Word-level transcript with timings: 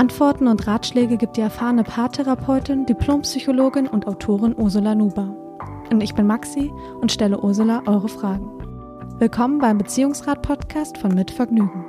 Antworten 0.00 0.48
und 0.48 0.66
Ratschläge 0.66 1.18
gibt 1.18 1.36
die 1.36 1.42
erfahrene 1.42 1.84
Paartherapeutin, 1.84 2.86
Diplompsychologin 2.86 3.86
und 3.86 4.06
Autorin 4.06 4.54
Ursula 4.56 4.94
Nuber. 4.94 5.36
Und 5.92 6.00
ich 6.00 6.14
bin 6.14 6.26
Maxi 6.26 6.72
und 7.02 7.12
stelle 7.12 7.38
Ursula 7.38 7.82
eure 7.84 8.08
Fragen. 8.08 8.48
Willkommen 9.18 9.58
beim 9.58 9.76
Beziehungsrat-Podcast 9.76 10.96
von 10.96 11.14
Mit 11.14 11.30
Vergnügen. 11.30 11.84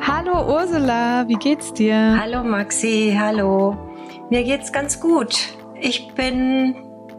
Hallo 0.00 0.60
Ursula, 0.60 1.26
wie 1.26 1.34
geht's 1.34 1.72
dir? 1.72 2.20
Hallo 2.22 2.44
Maxi, 2.44 3.12
hallo. 3.18 3.76
Mir 4.30 4.44
geht's 4.44 4.72
ganz 4.72 5.00
gut. 5.00 5.58
Ich 5.80 6.14
bin 6.14 6.76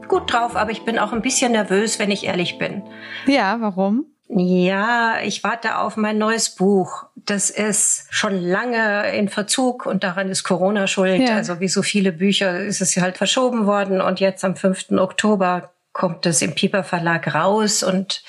gut 0.08 0.32
drauf, 0.32 0.56
aber 0.56 0.72
ich 0.72 0.86
bin 0.86 0.98
auch 0.98 1.12
ein 1.12 1.22
bisschen 1.22 1.52
nervös, 1.52 2.00
wenn 2.00 2.10
ich 2.10 2.26
ehrlich 2.26 2.58
bin. 2.58 2.84
Ja, 3.28 3.58
warum? 3.60 4.06
Ja, 4.28 5.20
ich 5.24 5.44
warte 5.44 5.78
auf 5.78 5.98
mein 5.98 6.18
neues 6.18 6.50
Buch. 6.50 7.06
Das 7.16 7.50
ist 7.50 8.08
schon 8.10 8.42
lange 8.42 9.16
in 9.16 9.30
Verzug 9.30 9.86
und 9.86 10.04
daran 10.04 10.30
ist 10.30 10.44
Corona 10.44 10.88
schuld. 10.88 11.22
Ja. 11.22 11.36
Also 11.36 11.60
wie 11.60 11.68
so 11.68 11.84
viele 11.84 12.12
Bücher 12.12 12.60
ist 12.60 12.82
es 12.82 12.98
halt 12.98 13.18
verschoben 13.18 13.68
worden 13.68 14.02
und 14.02 14.20
jetzt 14.20 14.44
am 14.44 14.56
5. 14.56 14.92
Oktober 14.92 15.72
kommt 15.94 16.26
es 16.26 16.42
im 16.42 16.56
Pieper 16.56 16.84
Verlag 16.84 17.34
raus 17.34 17.84
und 17.84 18.24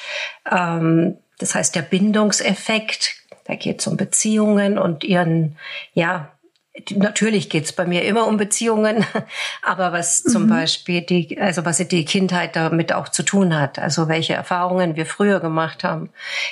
ähm, 0.50 1.16
das 1.38 1.54
heißt 1.54 1.74
der 1.74 1.82
Bindungseffekt. 1.82 3.16
Da 3.44 3.54
geht 3.54 3.80
es 3.80 3.86
um 3.86 3.96
Beziehungen 3.96 4.78
und 4.78 5.02
ihren 5.02 5.56
ja 5.94 6.30
Natürlich 6.94 7.48
geht's 7.48 7.72
bei 7.72 7.86
mir 7.86 8.04
immer 8.04 8.26
um 8.26 8.36
Beziehungen, 8.36 9.04
aber 9.62 9.92
was 9.92 10.22
zum 10.22 10.44
mhm. 10.44 10.50
Beispiel 10.50 11.00
die, 11.00 11.40
also 11.40 11.64
was 11.64 11.78
die 11.78 12.04
Kindheit 12.04 12.56
damit 12.56 12.92
auch 12.92 13.08
zu 13.08 13.22
tun 13.22 13.58
hat, 13.58 13.78
also 13.78 14.08
welche 14.08 14.34
Erfahrungen 14.34 14.96
wir 14.96 15.06
früher 15.06 15.40
gemacht 15.40 15.84
haben, 15.84 16.10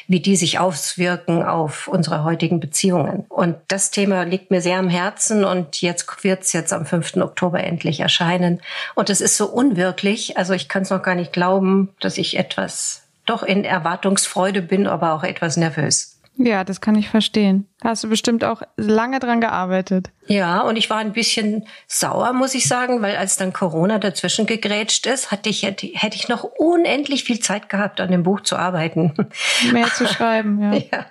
wie 0.08 0.20
die 0.20 0.36
sich 0.36 0.58
auswirken 0.58 1.42
auf 1.42 1.89
unsere 1.89 2.25
heutigen 2.25 2.61
Beziehungen. 2.61 3.25
Und 3.28 3.56
das 3.69 3.91
Thema 3.91 4.22
liegt 4.22 4.50
mir 4.50 4.61
sehr 4.61 4.78
am 4.78 4.89
Herzen 4.89 5.45
und 5.45 5.80
jetzt 5.83 6.25
wird's 6.25 6.52
jetzt 6.52 6.72
am 6.72 6.86
5. 6.86 7.17
Oktober 7.17 7.62
endlich 7.62 8.00
erscheinen. 8.00 8.61
Und 8.95 9.11
es 9.11 9.20
ist 9.20 9.36
so 9.36 9.47
unwirklich, 9.47 10.36
also 10.36 10.55
ich 10.55 10.69
kann 10.69 10.83
es 10.83 10.91
noch 10.91 11.02
gar 11.02 11.14
nicht 11.14 11.33
glauben, 11.33 11.91
dass 12.00 12.19
ich 12.19 12.39
etwas 12.39 13.02
doch 13.27 13.42
in 13.42 13.64
Erwartungsfreude 13.64 14.62
bin, 14.62 14.86
aber 14.86 15.12
auch 15.12 15.25
etwas 15.25 15.56
nervös. 15.56 16.14
Ja, 16.37 16.65
das 16.65 16.81
kann 16.81 16.97
ich 16.97 17.09
verstehen. 17.09 17.69
Hast 17.83 18.03
du 18.03 18.09
bestimmt 18.09 18.43
auch 18.43 18.63
lange 18.77 19.21
dran 19.21 19.41
gearbeitet. 19.41 20.11
Ja, 20.27 20.63
und 20.63 20.77
ich 20.77 20.91
war 20.91 20.97
ein 20.97 21.13
bisschen 21.13 21.67
sauer, 21.87 22.33
muss 22.33 22.55
ich 22.55 22.67
sagen, 22.67 23.03
weil 23.03 23.17
als 23.17 23.37
dann 23.37 23.53
Corona 23.53 23.99
dazwischen 23.99 24.47
gegrätscht 24.47 25.07
ist, 25.07 25.31
hatte 25.31 25.49
ich, 25.49 25.63
hätte, 25.63 25.87
hätte 25.87 26.17
ich 26.17 26.29
noch 26.29 26.43
unendlich 26.43 27.23
viel 27.23 27.39
Zeit 27.39 27.69
gehabt, 27.69 28.01
an 28.01 28.11
dem 28.11 28.25
Buch 28.25 28.41
zu 28.41 28.57
arbeiten. 28.57 29.13
Mehr 29.73 29.87
zu 29.87 30.09
schreiben, 30.09 30.61
ja. 30.61 30.79
ja. 30.93 31.07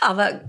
Aber 0.00 0.40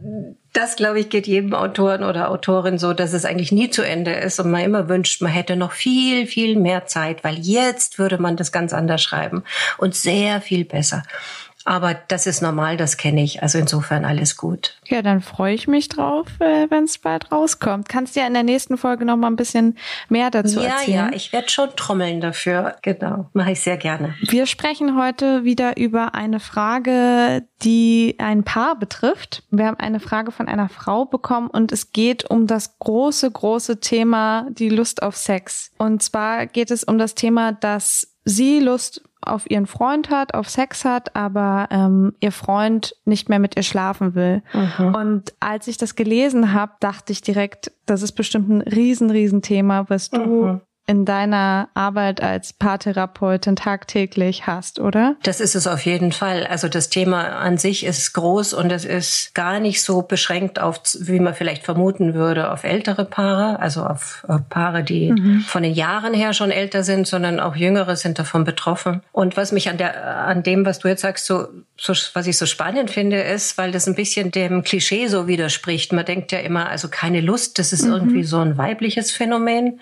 das, 0.54 0.76
glaube 0.76 1.00
ich, 1.00 1.10
geht 1.10 1.26
jedem 1.26 1.56
Autoren 1.56 2.04
oder 2.04 2.30
Autorin 2.30 2.78
so, 2.78 2.94
dass 2.94 3.14
es 3.14 3.26
eigentlich 3.26 3.52
nie 3.52 3.70
zu 3.70 3.82
Ende 3.82 4.12
ist 4.12 4.40
und 4.40 4.52
man 4.52 4.62
immer 4.62 4.90
wünscht, 4.90 5.22
man 5.22 5.32
hätte 5.32 5.56
noch 5.56 5.72
viel, 5.72 6.28
viel 6.28 6.56
mehr 6.56 6.86
Zeit, 6.86 7.24
weil 7.24 7.40
jetzt 7.40 7.98
würde 7.98 8.20
man 8.20 8.36
das 8.36 8.52
ganz 8.52 8.74
anders 8.74 9.02
schreiben 9.02 9.44
und 9.78 9.96
sehr 9.96 10.42
viel 10.42 10.66
besser. 10.66 11.04
Aber 11.70 11.94
das 11.94 12.26
ist 12.26 12.42
normal, 12.42 12.78
das 12.78 12.98
kenne 12.98 13.22
ich. 13.22 13.44
Also 13.44 13.60
insofern 13.60 14.04
alles 14.04 14.38
gut. 14.38 14.80
Ja, 14.88 15.04
dann 15.04 15.22
freue 15.22 15.54
ich 15.54 15.68
mich 15.68 15.88
drauf, 15.88 16.26
äh, 16.40 16.66
wenn 16.72 16.86
es 16.86 16.98
bald 16.98 17.32
rauskommt. 17.32 17.88
Kannst 17.88 18.16
du 18.16 18.22
ja 18.22 18.26
in 18.26 18.34
der 18.34 18.42
nächsten 18.42 18.76
Folge 18.76 19.06
noch 19.06 19.18
mal 19.18 19.28
ein 19.28 19.36
bisschen 19.36 19.78
mehr 20.10 20.32
dazu 20.32 20.62
ja, 20.62 20.70
erzählen? 20.70 20.96
Ja, 20.96 21.06
ja, 21.12 21.16
ich 21.16 21.32
werde 21.32 21.48
schon 21.50 21.70
trommeln 21.76 22.22
dafür. 22.22 22.76
Genau, 22.82 23.30
mache 23.34 23.52
ich 23.52 23.60
sehr 23.62 23.78
gerne. 23.78 24.16
Wir 24.22 24.48
sprechen 24.48 25.00
heute 25.00 25.44
wieder 25.44 25.78
über 25.78 26.16
eine 26.16 26.40
Frage, 26.40 27.46
die 27.62 28.16
ein 28.18 28.44
Paar 28.44 28.76
betrifft. 28.76 29.44
Wir 29.52 29.68
haben 29.68 29.78
eine 29.78 30.00
Frage 30.00 30.32
von 30.32 30.48
einer 30.48 30.70
Frau 30.70 31.06
bekommen 31.06 31.52
und 31.52 31.72
es 31.72 31.92
geht 31.92 32.28
um 32.32 32.48
das 32.48 32.80
große, 32.80 33.30
große 33.30 33.80
Thema, 33.80 34.48
die 34.50 34.70
Lust 34.70 35.04
auf 35.04 35.16
Sex. 35.16 35.70
Und 35.78 36.02
zwar 36.02 36.48
geht 36.48 36.72
es 36.72 36.84
um 36.84 36.98
das 36.98 37.14
Thema, 37.14 37.52
dass 37.52 38.08
sie 38.26 38.60
Lust 38.60 39.04
auf 39.22 39.50
ihren 39.50 39.68
Freund 39.68 40.10
hat, 40.10 40.34
auf 40.34 40.50
Sex 40.50 40.86
hat, 40.86 41.16
aber 41.16 41.68
ähm, 41.72 42.14
ihr 42.20 42.32
Freund 42.32 42.96
nicht 43.06 43.30
mehr 43.30 43.40
mit 43.40 43.56
ihr 43.58 43.64
schlafen 43.64 44.16
will. 44.16 44.42
Mhm. 44.54 44.96
Und 44.96 45.34
als 45.40 45.68
ich 45.68 45.78
das 45.78 45.96
gelesen 45.96 46.54
habe, 46.54 46.74
dachte 46.80 47.12
ich 47.12 47.22
direkt, 47.22 47.72
das 47.86 48.02
ist 48.02 48.14
bestimmt 48.14 48.50
ein 48.50 48.62
riesen, 48.62 49.10
riesen 49.10 49.42
Thema, 49.42 49.90
was 49.90 50.10
du 50.10 50.20
mhm 50.20 50.62
in 50.90 51.06
deiner 51.06 51.70
Arbeit 51.76 52.20
als 52.20 52.52
Paartherapeutin 52.52 53.56
tagtäglich 53.56 54.48
hast, 54.48 54.80
oder? 54.80 55.18
Das 55.22 55.40
ist 55.40 55.54
es 55.54 55.68
auf 55.68 55.86
jeden 55.86 56.12
Fall. 56.12 56.48
Also 56.48 56.68
das 56.68 56.90
Thema 56.90 57.28
an 57.28 57.60
sich 57.60 57.86
ist 57.86 58.12
groß 58.14 58.56
und 58.56 58.72
es 58.72 58.86
ist 58.86 59.36
gar 59.36 59.60
nicht 59.60 59.84
so 59.84 60.02
beschränkt 60.02 60.60
auf, 60.60 60.82
wie 61.00 61.20
man 61.20 61.36
vielleicht 61.36 61.64
vermuten 61.64 62.16
würde, 62.16 62.52
auf 62.52 62.64
ältere 62.64 63.06
Paare, 63.06 63.60
also 63.60 63.84
auf 63.84 64.26
Paare, 64.50 64.84
die 64.84 65.12
mhm. 65.12 65.42
von 65.42 65.62
den 65.62 65.76
Jahren 65.76 66.16
her 66.16 66.34
schon 66.34 66.50
älter 66.50 66.82
sind, 66.82 67.06
sondern 67.06 67.40
auch 67.40 67.56
Jüngere 67.56 67.96
sind 67.96 68.18
davon 68.18 68.44
betroffen. 68.44 69.04
Und 69.12 69.38
was 69.38 69.52
mich 69.52 69.70
an 69.70 69.78
der, 69.78 70.26
an 70.26 70.42
dem, 70.42 70.66
was 70.66 70.80
du 70.80 70.88
jetzt 70.88 71.02
sagst, 71.02 71.28
so, 71.28 71.50
so 71.78 71.94
was 72.16 72.26
ich 72.26 72.40
so 72.40 72.48
spannend 72.48 72.90
finde, 72.90 73.22
ist, 73.22 73.60
weil 73.60 73.72
das 73.72 73.86
ein 73.86 73.94
bisschen 73.94 74.32
dem 74.32 74.64
Klischee 74.64 75.06
so 75.06 75.28
widerspricht. 75.28 75.94
Man 75.94 76.06
denkt 76.06 76.32
ja 76.32 76.40
immer, 76.40 76.68
also 76.68 76.88
keine 76.88 77.22
Lust, 77.22 77.60
das 77.60 77.74
ist 77.74 77.86
mhm. 77.86 77.94
irgendwie 77.94 78.24
so 78.24 78.40
ein 78.40 78.58
weibliches 78.58 79.12
Phänomen 79.12 79.80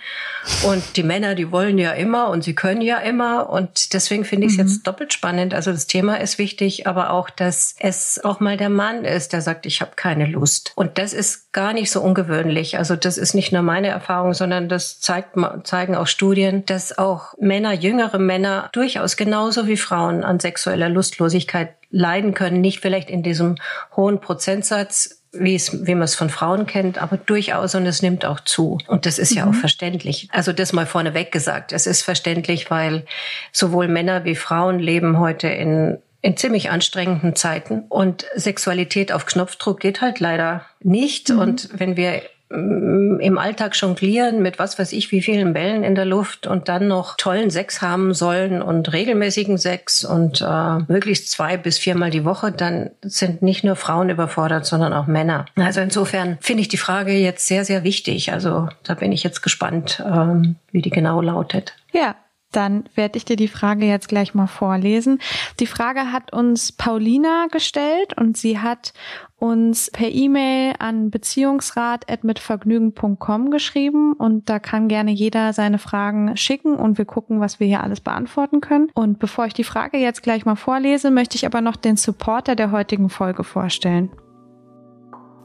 und 0.64 0.97
die 0.98 1.04
Männer, 1.04 1.36
die 1.36 1.52
wollen 1.52 1.78
ja 1.78 1.92
immer 1.92 2.30
und 2.30 2.44
sie 2.44 2.56
können 2.56 2.82
ja 2.82 2.98
immer. 2.98 3.50
Und 3.50 3.94
deswegen 3.94 4.26
finde 4.26 4.48
ich 4.48 4.54
es 4.54 4.58
mhm. 4.58 4.64
jetzt 4.66 4.88
doppelt 4.88 5.14
spannend. 5.14 5.54
Also 5.54 5.72
das 5.72 5.88
Thema 5.88 6.20
ist 6.20 6.38
wichtig, 6.38 6.88
aber 6.88 7.12
auch, 7.12 7.30
dass 7.30 7.76
es 7.80 8.24
auch 8.24 8.40
mal 8.40 8.58
der 8.58 8.70
Mann 8.70 9.06
ist, 9.06 9.34
der 9.34 9.42
sagt, 9.42 9.66
ich 9.66 9.82
habe 9.82 9.92
keine 9.96 10.26
Lust. 10.26 10.74
Und 10.76 10.98
das 10.98 11.14
ist 11.14 11.54
gar 11.54 11.74
nicht 11.74 11.92
so 11.92 12.02
ungewöhnlich. 12.02 12.78
Also 12.78 12.96
das 12.96 13.18
ist 13.18 13.34
nicht 13.34 13.52
nur 13.52 13.62
meine 13.62 13.88
Erfahrung, 13.88 14.34
sondern 14.34 14.70
das 14.70 15.00
zeigt, 15.00 15.36
zeigen 15.64 15.96
auch 15.96 16.08
Studien, 16.08 16.66
dass 16.66 16.98
auch 16.98 17.34
Männer, 17.40 17.74
jüngere 17.74 18.20
Männer 18.20 18.70
durchaus 18.74 19.16
genauso 19.16 19.68
wie 19.68 19.78
Frauen 19.78 20.24
an 20.24 20.40
sexueller 20.40 20.90
Lustlosigkeit 20.90 21.76
leiden 21.90 22.34
können. 22.34 22.62
Nicht 22.62 22.80
vielleicht 22.80 23.10
in 23.10 23.24
diesem 23.24 23.56
hohen 23.96 24.20
Prozentsatz, 24.20 25.17
wie 25.32 25.56
es, 25.56 25.86
wie 25.86 25.96
man 25.96 26.04
es 26.04 26.16
von 26.16 26.30
Frauen 26.30 26.66
kennt, 26.66 26.98
aber 26.98 27.18
durchaus 27.18 27.76
und 27.76 27.86
es 27.86 28.02
nimmt 28.02 28.26
auch 28.26 28.40
zu. 28.40 28.78
Und 28.88 29.06
das 29.06 29.20
ist 29.20 29.32
mhm. 29.32 29.38
ja 29.38 29.44
auch 29.44 29.52
mhm. 29.52 29.56
verständlich. 29.56 30.28
Also 30.32 30.54
das 30.54 30.74
mal 30.74 30.86
vorneweg 30.86 31.32
gesagt. 31.32 31.74
Es 31.74 31.88
ist 31.88 32.02
verständlich, 32.02 32.70
weil 32.72 33.06
sowohl 33.52 33.88
Männer 33.88 34.26
wie 34.26 34.36
Frauen 34.36 34.80
leben 34.80 35.20
heute 35.20 35.48
in 35.48 35.98
in 36.24 36.36
ziemlich 36.36 36.72
anstrengenden 36.72 37.36
Zeiten 37.36 37.86
und 37.90 38.26
Sexualität 38.36 39.12
auf 39.12 39.28
Knopfdruck 39.28 39.80
geht 39.80 40.02
halt 40.02 40.20
leider 40.20 40.66
nicht. 40.82 41.30
Mhm. 41.30 41.40
Und 41.40 41.70
wenn 41.74 41.96
wir 41.96 42.24
im 42.50 43.38
Alltag 43.38 43.76
jonglieren 43.76 44.42
mit 44.42 44.58
was 44.58 44.80
weiß 44.80 44.94
ich 44.94 45.12
wie 45.12 45.22
vielen 45.22 45.52
Bällen 45.52 45.84
in 45.84 45.96
der 45.96 46.06
Luft 46.06 46.48
und 46.48 46.70
dann 46.70 46.88
noch 46.88 47.18
tollen 47.18 47.50
Sex 47.50 47.82
haben 47.82 48.14
sollen 48.14 48.62
und 48.62 48.94
regelmäßigen 48.94 49.58
Sex 49.58 50.06
und 50.06 50.42
äh, 50.42 50.78
möglichst 50.88 51.30
zwei 51.30 51.58
bis 51.58 51.78
viermal 51.78 52.10
die 52.10 52.24
Woche, 52.24 52.54
dann 52.54 52.92
sind 53.02 53.42
nicht 53.42 53.66
nur 53.66 53.76
Frauen 53.76 54.10
überfordert, 54.10 54.66
sondern 54.66 54.94
auch 54.94 55.08
Männer. 55.08 55.46
Also 55.58 55.82
insofern 55.82 56.38
finde 56.40 56.62
ich 56.62 56.70
die 56.70 56.78
Frage 56.78 57.12
jetzt 57.12 57.48
sehr, 57.48 57.66
sehr 57.66 57.84
wichtig. 57.84 58.32
Also 58.32 58.70
da 58.84 58.94
bin 58.94 59.12
ich 59.12 59.24
jetzt 59.24 59.42
gespannt, 59.42 60.02
ähm, 60.06 60.56
wie 60.72 60.82
die 60.82 60.90
genau 60.90 61.22
lautet. 61.22 61.74
Ja, 61.92 62.16
dann 62.52 62.90
werde 62.96 63.18
ich 63.18 63.26
dir 63.26 63.36
die 63.36 63.48
Frage 63.48 63.86
jetzt 63.86 64.10
gleich 64.10 64.34
mal 64.34 64.48
vorlesen. 64.48 65.20
Die 65.60 65.68
Frage 65.68 66.12
hat 66.12 66.34
uns 66.34 66.72
Paulina 66.72 67.46
gestellt 67.52 68.18
und 68.18 68.36
sie 68.38 68.58
hat 68.60 68.94
uns 69.40 69.92
per 69.92 70.10
E-Mail 70.10 70.74
an 70.80 71.12
beziehungsrat.mitvergnügen.com 71.12 73.52
geschrieben 73.52 74.14
und 74.14 74.50
da 74.50 74.58
kann 74.60 74.88
gerne 74.88 75.12
jeder 75.12 75.54
seine 75.54 75.78
Fragen 75.78 76.36
schicken 76.38 76.76
und 76.76 76.98
wir 76.98 77.06
gucken, 77.06 77.40
was 77.40 77.60
wir 77.60 77.68
hier 77.68 77.84
alles 77.84 78.02
beantworten 78.02 78.62
können. 78.62 78.90
Und 78.96 79.20
bevor 79.20 79.46
ich 79.46 79.54
die 79.54 79.64
Frage 79.64 79.98
jetzt 79.98 80.24
gleich 80.24 80.46
mal 80.46 80.56
vorlese, 80.56 81.12
möchte 81.12 81.36
ich 81.36 81.46
aber 81.46 81.62
noch 81.62 81.76
den 81.76 81.98
Supporter 81.98 82.56
der 82.56 82.72
heutigen 82.72 83.10
Folge 83.10 83.44
vorstellen. 83.44 84.10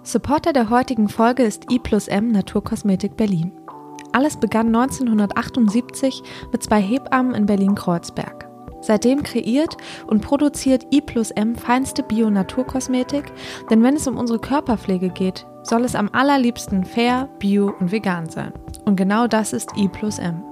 Supporter 0.05 0.52
der 0.52 0.69
heutigen 0.70 1.08
Folge 1.08 1.44
ist 1.44 1.70
I 1.70 1.78
plus 1.78 2.08
M 2.08 2.32
Naturkosmetik 2.32 3.16
Berlin. 3.16 3.52
Alles 4.12 4.37
begann 4.37 4.69
1978 4.69 6.23
mit 6.53 6.62
zwei 6.62 6.81
Hebammen 6.81 7.35
in 7.35 7.47
Berlin-Kreuzberg. 7.47 8.49
Seitdem 8.81 9.23
kreiert 9.23 9.76
und 10.06 10.23
produziert 10.23 10.87
I 10.93 11.00
plus 11.00 11.31
M 11.31 11.55
feinste 11.55 12.03
Bio-Naturkosmetik, 12.03 13.32
denn 13.70 13.82
wenn 13.82 13.94
es 13.94 14.09
um 14.09 14.19
unsere 14.19 14.41
Körperpflege 14.41 15.09
geht, 15.09 15.47
soll 15.62 15.85
es 15.85 15.94
am 15.94 16.11
allerliebsten 16.12 16.85
fair, 16.85 17.29
bio 17.38 17.73
und 17.79 17.93
vegan 17.93 18.29
sein. 18.29 18.53
Und 18.85 18.97
genau 18.97 19.29
das 19.29 19.53
ist 19.53 19.70
I 19.76 19.88
plus 19.88 20.19
M. 20.19 20.43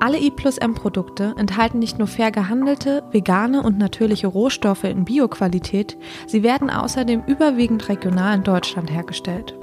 Alle 0.00 0.18
I 0.18 0.30
plus 0.30 0.58
M 0.58 0.74
Produkte 0.74 1.34
enthalten 1.38 1.78
nicht 1.78 1.98
nur 1.98 2.06
fair 2.06 2.30
gehandelte, 2.30 3.02
vegane 3.12 3.62
und 3.62 3.78
natürliche 3.78 4.26
Rohstoffe 4.26 4.84
in 4.84 5.04
Bioqualität, 5.04 5.96
sie 6.26 6.42
werden 6.42 6.70
außerdem 6.70 7.22
überwiegend 7.26 7.88
regional 7.88 8.36
in 8.36 8.42
Deutschland 8.42 8.90
hergestellt. 8.90 9.54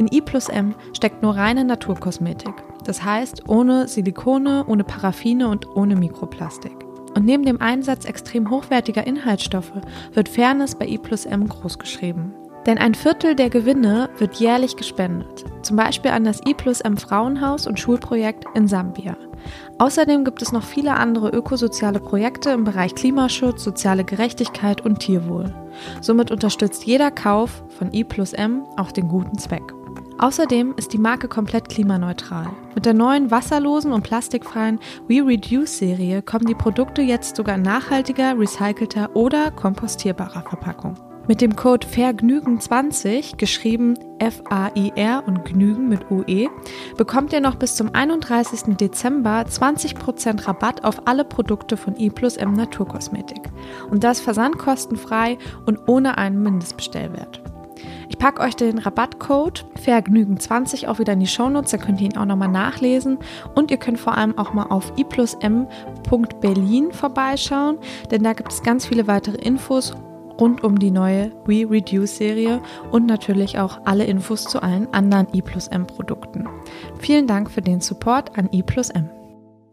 In 0.00 0.08
I 0.10 0.22
plus 0.22 0.48
M 0.48 0.74
steckt 0.94 1.22
nur 1.22 1.36
reine 1.36 1.62
Naturkosmetik, 1.62 2.54
das 2.86 3.04
heißt 3.04 3.50
ohne 3.50 3.86
Silikone, 3.86 4.64
ohne 4.66 4.82
Paraffine 4.82 5.46
und 5.48 5.76
ohne 5.76 5.94
Mikroplastik. 5.94 6.72
Und 7.14 7.26
neben 7.26 7.44
dem 7.44 7.60
Einsatz 7.60 8.06
extrem 8.06 8.48
hochwertiger 8.48 9.06
Inhaltsstoffe 9.06 9.74
wird 10.14 10.30
Fairness 10.30 10.74
bei 10.74 10.86
I 10.86 10.96
plus 10.96 11.26
M 11.26 11.46
großgeschrieben. 11.46 12.32
Denn 12.64 12.78
ein 12.78 12.94
Viertel 12.94 13.34
der 13.34 13.50
Gewinne 13.50 14.08
wird 14.16 14.36
jährlich 14.36 14.76
gespendet, 14.76 15.44
zum 15.60 15.76
Beispiel 15.76 16.12
an 16.12 16.24
das 16.24 16.40
I 16.46 16.54
plus 16.54 16.80
M 16.80 16.96
Frauenhaus 16.96 17.66
und 17.66 17.78
Schulprojekt 17.78 18.46
in 18.54 18.68
Sambia. 18.68 19.18
Außerdem 19.76 20.24
gibt 20.24 20.40
es 20.40 20.50
noch 20.50 20.62
viele 20.62 20.94
andere 20.94 21.28
ökosoziale 21.28 22.00
Projekte 22.00 22.50
im 22.50 22.64
Bereich 22.64 22.94
Klimaschutz, 22.94 23.62
soziale 23.62 24.04
Gerechtigkeit 24.04 24.80
und 24.80 25.00
Tierwohl. 25.00 25.52
Somit 26.00 26.30
unterstützt 26.30 26.86
jeder 26.86 27.10
Kauf 27.10 27.62
von 27.68 27.92
I 27.92 28.02
plus 28.02 28.32
M 28.32 28.62
auch 28.78 28.92
den 28.92 29.08
guten 29.08 29.36
Zweck. 29.36 29.74
Außerdem 30.20 30.74
ist 30.76 30.92
die 30.92 30.98
Marke 30.98 31.28
komplett 31.28 31.70
klimaneutral. 31.70 32.50
Mit 32.74 32.84
der 32.84 32.92
neuen 32.92 33.30
wasserlosen 33.30 33.90
und 33.90 34.02
plastikfreien 34.02 34.78
We 35.08 35.26
Reduce 35.26 35.78
Serie 35.78 36.20
kommen 36.20 36.44
die 36.44 36.54
Produkte 36.54 37.00
jetzt 37.00 37.36
sogar 37.36 37.56
nachhaltiger, 37.56 38.38
recycelter 38.38 39.16
oder 39.16 39.50
kompostierbarer 39.50 40.42
Verpackung. 40.42 40.94
Mit 41.26 41.40
dem 41.40 41.56
Code 41.56 41.86
VERGNÜGEN20, 41.86 43.38
geschrieben 43.38 43.98
F-A-I-R 44.18 45.22
und 45.26 45.46
Gnügen 45.46 45.88
mit 45.88 46.10
UE, 46.10 46.48
bekommt 46.98 47.32
ihr 47.32 47.40
noch 47.40 47.54
bis 47.54 47.76
zum 47.76 47.94
31. 47.94 48.76
Dezember 48.76 49.46
20% 49.48 50.46
Rabatt 50.46 50.84
auf 50.84 51.06
alle 51.06 51.24
Produkte 51.24 51.78
von 51.78 51.96
I 51.96 52.12
Naturkosmetik. 52.44 53.48
Und 53.90 54.04
das 54.04 54.20
versandkostenfrei 54.20 55.38
und 55.64 55.78
ohne 55.86 56.18
einen 56.18 56.42
Mindestbestellwert. 56.42 57.40
Ich 58.10 58.18
packe 58.18 58.42
euch 58.42 58.56
den 58.56 58.78
Rabattcode 58.78 59.64
Vergnügen20 59.82 60.88
auch 60.88 60.98
wieder 60.98 61.12
in 61.12 61.20
die 61.20 61.28
Shownotes, 61.28 61.70
da 61.70 61.78
könnt 61.78 62.00
ihr 62.00 62.06
ihn 62.06 62.16
auch 62.16 62.24
nochmal 62.24 62.48
nachlesen. 62.48 63.18
Und 63.54 63.70
ihr 63.70 63.76
könnt 63.76 64.00
vor 64.00 64.18
allem 64.18 64.36
auch 64.36 64.52
mal 64.52 64.64
auf 64.64 64.92
iplusm.berlin 64.96 66.90
vorbeischauen, 66.92 67.78
denn 68.10 68.24
da 68.24 68.32
gibt 68.32 68.52
es 68.52 68.64
ganz 68.64 68.84
viele 68.84 69.06
weitere 69.06 69.36
Infos 69.36 69.94
rund 70.40 70.64
um 70.64 70.78
die 70.78 70.90
neue 70.90 71.30
We 71.46 71.70
Reduce 71.70 72.16
Serie 72.16 72.60
und 72.90 73.06
natürlich 73.06 73.60
auch 73.60 73.78
alle 73.84 74.06
Infos 74.06 74.42
zu 74.44 74.60
allen 74.60 74.92
anderen 74.92 75.28
I 75.32 75.40
plus 75.40 75.68
M 75.68 75.86
Produkten. 75.86 76.48
Vielen 76.98 77.28
Dank 77.28 77.48
für 77.48 77.62
den 77.62 77.80
Support 77.80 78.36
an 78.36 78.48
I 78.52 78.64
plus 78.64 78.90
M. 78.90 79.08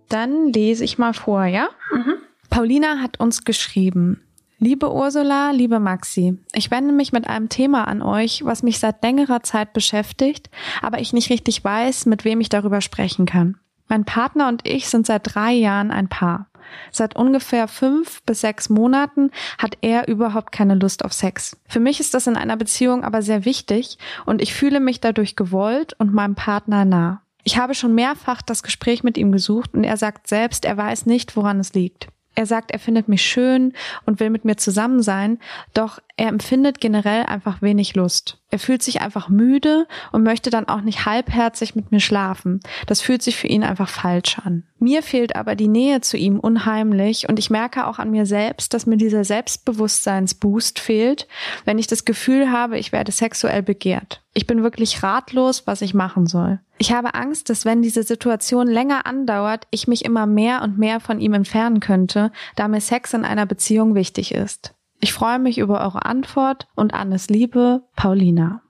Dann 0.10 0.54
lese 0.54 0.84
ich 0.84 1.00
mal 1.00 1.14
vor, 1.14 1.46
ja? 1.46 1.70
Mhm. 1.92 2.14
Paulina 2.52 3.00
hat 3.00 3.20
uns 3.20 3.46
geschrieben. 3.46 4.27
Liebe 4.60 4.92
Ursula, 4.92 5.52
liebe 5.52 5.80
Maxi, 5.80 6.40
ich 6.52 6.72
wende 6.72 6.92
mich 6.92 7.12
mit 7.12 7.28
einem 7.28 7.48
Thema 7.48 7.88
an 7.88 8.02
euch, 8.02 8.44
was 8.44 8.64
mich 8.64 8.80
seit 8.80 9.04
längerer 9.04 9.44
Zeit 9.44 9.72
beschäftigt, 9.72 10.50
aber 10.82 11.00
ich 11.00 11.14
nicht 11.14 11.30
richtig 11.30 11.64
weiß, 11.64 12.08
mit 12.08 12.26
wem 12.26 12.42
ich 12.42 12.50
darüber 12.50 12.82
sprechen 12.82 13.28
kann. 13.28 13.58
Mein 13.88 14.04
Partner 14.04 14.48
und 14.48 14.68
ich 14.68 14.90
sind 14.90 15.06
seit 15.06 15.36
drei 15.36 15.52
Jahren 15.54 15.92
ein 15.92 16.10
Paar. 16.10 16.50
Seit 16.92 17.16
ungefähr 17.16 17.68
fünf 17.68 18.24
bis 18.24 18.42
sechs 18.42 18.68
Monaten 18.68 19.30
hat 19.60 19.78
er 19.82 20.08
überhaupt 20.08 20.52
keine 20.52 20.74
Lust 20.74 21.06
auf 21.06 21.14
Sex. 21.14 21.56
Für 21.68 21.80
mich 21.80 22.00
ist 22.00 22.16
das 22.16 22.26
in 22.26 22.36
einer 22.36 22.58
Beziehung 22.58 23.04
aber 23.04 23.22
sehr 23.22 23.46
wichtig 23.46 24.00
und 24.26 24.42
ich 24.42 24.56
fühle 24.56 24.80
mich 24.80 25.00
dadurch 25.00 25.36
gewollt 25.36 25.94
und 26.00 26.16
meinem 26.16 26.34
Partner 26.34 26.84
nah. 26.84 27.22
Ich 27.44 27.60
habe 27.60 27.76
schon 27.76 27.94
mehrfach 27.94 28.42
das 28.42 28.64
Gespräch 28.64 29.04
mit 29.04 29.20
ihm 29.20 29.32
gesucht 29.32 29.76
und 29.76 29.84
er 29.84 29.98
sagt 29.98 30.26
selbst, 30.26 30.66
er 30.66 30.78
weiß 30.78 31.06
nicht, 31.06 31.36
woran 31.36 31.60
es 31.60 31.76
liegt. 31.76 32.08
Er 32.38 32.46
sagt, 32.46 32.70
er 32.70 32.78
findet 32.78 33.08
mich 33.08 33.24
schön 33.24 33.74
und 34.06 34.20
will 34.20 34.30
mit 34.30 34.46
mir 34.46 34.58
zusammen 34.58 35.02
sein, 35.02 35.40
doch 35.74 35.98
er 36.18 36.30
empfindet 36.30 36.82
generell 36.82 37.24
einfach 37.24 37.62
wenig 37.62 37.96
Lust. 37.96 38.40
Er 38.50 38.58
fühlt 38.58 38.82
sich 38.82 39.02
einfach 39.02 39.30
müde 39.30 39.88
und 40.12 40.24
möchte 40.24 40.50
dann 40.50 40.68
auch 40.68 40.82
nicht 40.82 41.06
halbherzig 41.06 41.76
mit 41.76 41.92
mir 41.92 42.00
schlafen. 42.00 42.60
Das 42.88 43.02
fühlt 43.02 43.22
sich 43.22 43.36
für 43.38 43.46
ihn 43.46 43.64
einfach 43.64 43.88
falsch 43.88 44.40
an. 44.40 44.64
Mir 44.80 45.04
fehlt 45.04 45.36
aber 45.36 45.56
die 45.56 45.68
Nähe 45.68 46.02
zu 46.02 46.18
ihm 46.18 46.40
unheimlich 46.40 47.30
und 47.30 47.38
ich 47.38 47.52
merke 47.52 47.86
auch 47.86 48.00
an 48.00 48.10
mir 48.10 48.26
selbst, 48.26 48.74
dass 48.74 48.88
mir 48.88 48.98
dieser 48.98 49.24
Selbstbewusstseinsboost 49.26 50.80
fehlt, 50.80 51.28
wenn 51.66 51.78
ich 51.78 51.86
das 51.86 52.04
Gefühl 52.04 52.52
habe, 52.52 52.80
ich 52.80 52.92
werde 52.92 53.12
sexuell 53.12 53.62
begehrt. 53.62 54.24
Ich 54.34 54.48
bin 54.48 54.64
wirklich 54.64 55.04
ratlos, 55.04 55.68
was 55.68 55.84
ich 55.84 55.94
machen 55.94 56.26
soll. 56.26 56.60
Ich 56.80 56.92
habe 56.92 57.14
Angst, 57.14 57.50
dass 57.50 57.66
wenn 57.66 57.84
diese 57.84 58.04
Situation 58.04 58.68
länger 58.68 59.06
andauert, 59.06 59.68
ich 59.70 59.88
mich 59.88 60.04
immer 60.04 60.26
mehr 60.26 60.64
und 60.64 60.80
mehr 60.80 61.00
von 61.00 61.20
ihm 61.20 61.34
entfernen 61.34 61.80
könnte, 61.80 62.32
da 62.56 62.68
mir 62.68 62.82
Sex 62.82 63.14
in 63.14 63.24
einer 63.26 63.46
Beziehung 63.46 63.94
wichtig 63.94 64.34
ist. 64.34 64.74
Ich 65.00 65.14
freue 65.14 65.40
mich 65.40 65.58
über 65.58 65.82
eure 65.82 66.06
Antwort 66.06 66.68
und 66.76 66.94
alles 66.94 67.30
Liebe, 67.30 67.82
Paulina. 67.96 68.62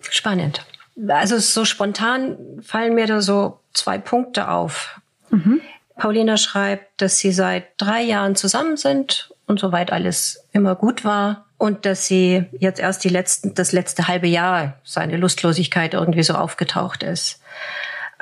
Spannend. 0.00 0.64
Also 1.08 1.38
so 1.38 1.64
spontan 1.64 2.36
fallen 2.62 2.94
mir 2.94 3.06
da 3.06 3.22
so 3.22 3.60
zwei 3.72 3.98
Punkte 3.98 4.48
auf. 4.48 5.00
Mhm. 5.30 5.60
Paulina 5.96 6.36
schreibt, 6.36 7.00
dass 7.00 7.18
sie 7.18 7.32
seit 7.32 7.68
drei 7.78 8.02
Jahren 8.02 8.36
zusammen 8.36 8.76
sind 8.76 9.32
und 9.46 9.60
soweit 9.60 9.92
alles 9.92 10.46
immer 10.52 10.74
gut 10.74 11.04
war 11.04 11.46
und 11.58 11.86
dass 11.86 12.06
sie 12.06 12.46
jetzt 12.58 12.80
erst 12.80 13.04
die 13.04 13.08
letzten, 13.08 13.54
das 13.54 13.72
letzte 13.72 14.08
halbe 14.08 14.26
Jahr 14.26 14.80
seine 14.84 15.16
Lustlosigkeit 15.16 15.94
irgendwie 15.94 16.22
so 16.22 16.34
aufgetaucht 16.34 17.02
ist. 17.02 17.40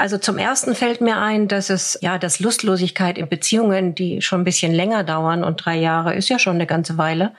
Also 0.01 0.17
zum 0.17 0.39
ersten 0.39 0.75
fällt 0.75 1.03
mir 1.03 1.19
ein, 1.19 1.47
dass 1.47 1.69
es 1.69 1.99
ja, 2.01 2.17
dass 2.17 2.41
Lustlosigkeit 2.41 3.19
in 3.19 3.29
Beziehungen, 3.29 3.95
die 3.95 4.23
schon 4.23 4.41
ein 4.41 4.45
bisschen 4.45 4.73
länger 4.73 5.05
dauern 5.05 5.45
und 5.45 5.63
drei 5.63 5.77
Jahre 5.77 6.15
ist 6.15 6.31
ja 6.31 6.39
schon 6.39 6.55
eine 6.55 6.65
ganze 6.67 6.97
Weile, 6.97 7.33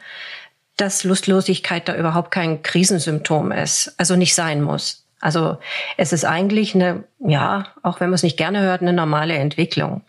dass 0.77 1.03
Lustlosigkeit 1.03 1.87
da 1.87 1.95
überhaupt 1.95 2.29
kein 2.29 2.61
Krisensymptom 2.61 3.51
ist, 3.51 3.95
also 3.97 4.15
nicht 4.15 4.35
sein 4.35 4.61
muss. 4.61 5.07
Also 5.19 5.57
es 5.97 6.13
ist 6.13 6.23
eigentlich 6.23 6.75
eine, 6.75 7.03
ja, 7.17 7.65
auch 7.81 7.99
wenn 7.99 8.11
man 8.11 8.15
es 8.15 8.23
nicht 8.23 8.37
gerne 8.37 8.61
hört, 8.61 8.81
eine 8.81 8.93
normale 8.93 9.33
Entwicklung. 9.33 10.03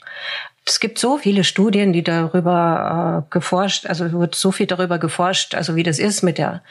Es 0.64 0.78
gibt 0.78 0.98
so 0.98 1.18
viele 1.18 1.42
Studien, 1.42 1.92
die 1.92 2.04
darüber 2.04 3.24
äh, 3.26 3.32
geforscht, 3.32 3.86
also 3.86 4.12
wird 4.12 4.36
so 4.36 4.52
viel 4.52 4.66
darüber 4.66 4.98
geforscht, 4.98 5.56
also 5.56 5.74
wie 5.74 5.82
das 5.82 5.98
ist 5.98 6.22
mit 6.22 6.38
der, 6.38 6.62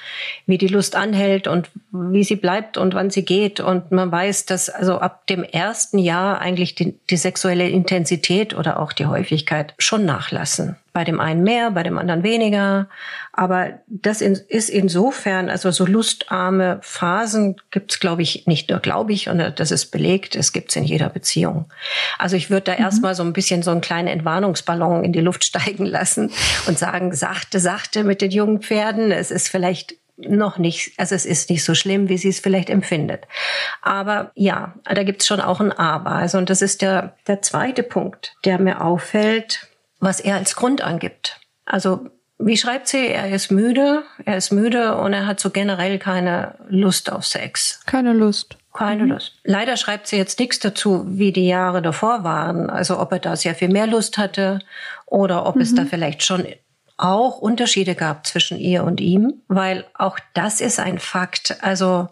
wie 0.45 0.57
die 0.57 0.69
Lust 0.69 0.95
anhält 0.95 1.47
und 1.47 1.69
wie 1.91 2.23
sie 2.23 2.37
bleibt 2.37 2.77
und 2.77 2.93
wann 2.93 3.09
sie 3.09 3.25
geht. 3.25 3.59
Und 3.59 3.91
man 3.91 4.09
weiß, 4.09 4.45
dass 4.45 4.69
also 4.69 4.99
ab 4.99 5.27
dem 5.27 5.43
ersten 5.43 5.97
Jahr 5.97 6.39
eigentlich 6.39 6.73
die, 6.75 6.97
die 7.09 7.17
sexuelle 7.17 7.67
Intensität 7.67 8.53
oder 8.53 8.79
auch 8.79 8.93
die 8.93 9.07
Häufigkeit 9.07 9.73
schon 9.77 10.05
nachlassen. 10.05 10.77
Bei 10.93 11.03
dem 11.03 11.19
einen 11.19 11.43
mehr, 11.43 11.71
bei 11.71 11.83
dem 11.83 11.97
anderen 11.97 12.23
weniger. 12.23 12.89
Aber 13.33 13.79
das 13.87 14.21
ist 14.21 14.69
insofern, 14.69 15.49
also 15.49 15.71
so 15.71 15.85
lustarme 15.85 16.79
Phasen 16.81 17.55
gibt 17.71 17.91
es, 17.93 17.99
glaube 17.99 18.21
ich, 18.21 18.45
nicht 18.45 18.69
nur, 18.69 18.79
glaube 18.79 19.13
ich, 19.13 19.29
und 19.29 19.39
das 19.57 19.71
ist 19.71 19.87
belegt, 19.87 20.35
es 20.35 20.51
gibt 20.51 20.71
es 20.71 20.75
in 20.75 20.83
jeder 20.83 21.09
Beziehung. 21.09 21.71
Also 22.19 22.35
ich 22.35 22.49
würde 22.49 22.71
da 22.71 22.73
mhm. 22.73 22.83
erstmal 22.83 23.15
so 23.15 23.23
ein 23.23 23.33
bisschen 23.33 23.63
so 23.63 23.71
einen 23.71 23.81
kleinen 23.81 24.09
Entwarnungsballon 24.09 25.03
in 25.03 25.13
die 25.13 25.21
Luft 25.21 25.43
steigen 25.45 25.85
lassen 25.85 26.31
und 26.67 26.77
sagen, 26.77 27.13
sachte, 27.13 27.59
sachte 27.59 28.03
mit 28.03 28.21
den 28.21 28.31
jungen 28.31 28.61
Pferden. 28.61 29.11
Es 29.11 29.31
ist 29.31 29.47
vielleicht 29.47 29.95
noch 30.17 30.57
nicht, 30.57 30.93
also 30.97 31.15
es 31.15 31.25
ist 31.25 31.49
nicht 31.49 31.63
so 31.63 31.75
schlimm, 31.75 32.09
wie 32.09 32.17
sie 32.17 32.29
es 32.29 32.39
vielleicht 32.39 32.69
empfindet. 32.69 33.27
Aber 33.81 34.31
ja, 34.35 34.75
da 34.83 35.03
gibt 35.03 35.21
es 35.21 35.27
schon 35.27 35.41
auch 35.41 35.59
ein 35.59 35.71
Aber. 35.71 36.11
Also 36.11 36.37
und 36.37 36.49
das 36.49 36.61
ist 36.61 36.81
der, 36.81 37.15
der 37.27 37.41
zweite 37.41 37.83
Punkt, 37.83 38.35
der 38.45 38.59
mir 38.59 38.81
auffällt, 38.81 39.67
was 40.01 40.19
er 40.19 40.35
als 40.35 40.55
Grund 40.57 40.81
angibt. 40.81 41.39
Also 41.65 42.09
wie 42.37 42.57
schreibt 42.57 42.87
sie? 42.87 43.07
Er 43.07 43.29
ist 43.29 43.51
müde, 43.51 44.03
er 44.25 44.35
ist 44.35 44.51
müde 44.51 44.97
und 44.97 45.13
er 45.13 45.27
hat 45.27 45.39
so 45.39 45.51
generell 45.51 45.99
keine 45.99 46.55
Lust 46.67 47.11
auf 47.11 47.25
Sex. 47.25 47.79
Keine 47.85 48.13
Lust. 48.13 48.57
Keine 48.73 49.03
mhm. 49.03 49.11
Lust. 49.11 49.33
Leider 49.43 49.77
schreibt 49.77 50.07
sie 50.07 50.17
jetzt 50.17 50.39
nichts 50.39 50.59
dazu, 50.59 51.05
wie 51.07 51.31
die 51.31 51.47
Jahre 51.47 51.81
davor 51.81 52.23
waren. 52.23 52.69
Also 52.69 52.99
ob 52.99 53.11
er 53.11 53.19
da 53.19 53.35
sehr 53.35 53.53
viel 53.53 53.69
mehr 53.69 53.87
Lust 53.87 54.17
hatte 54.17 54.59
oder 55.05 55.45
ob 55.45 55.55
mhm. 55.55 55.61
es 55.61 55.75
da 55.75 55.85
vielleicht 55.85 56.23
schon 56.23 56.45
auch 56.97 57.39
Unterschiede 57.39 57.95
gab 57.95 58.25
zwischen 58.27 58.57
ihr 58.57 58.83
und 58.83 59.01
ihm, 59.01 59.41
weil 59.47 59.85
auch 59.93 60.19
das 60.33 60.61
ist 60.61 60.79
ein 60.79 60.99
Fakt. 60.99 61.57
Also 61.61 62.09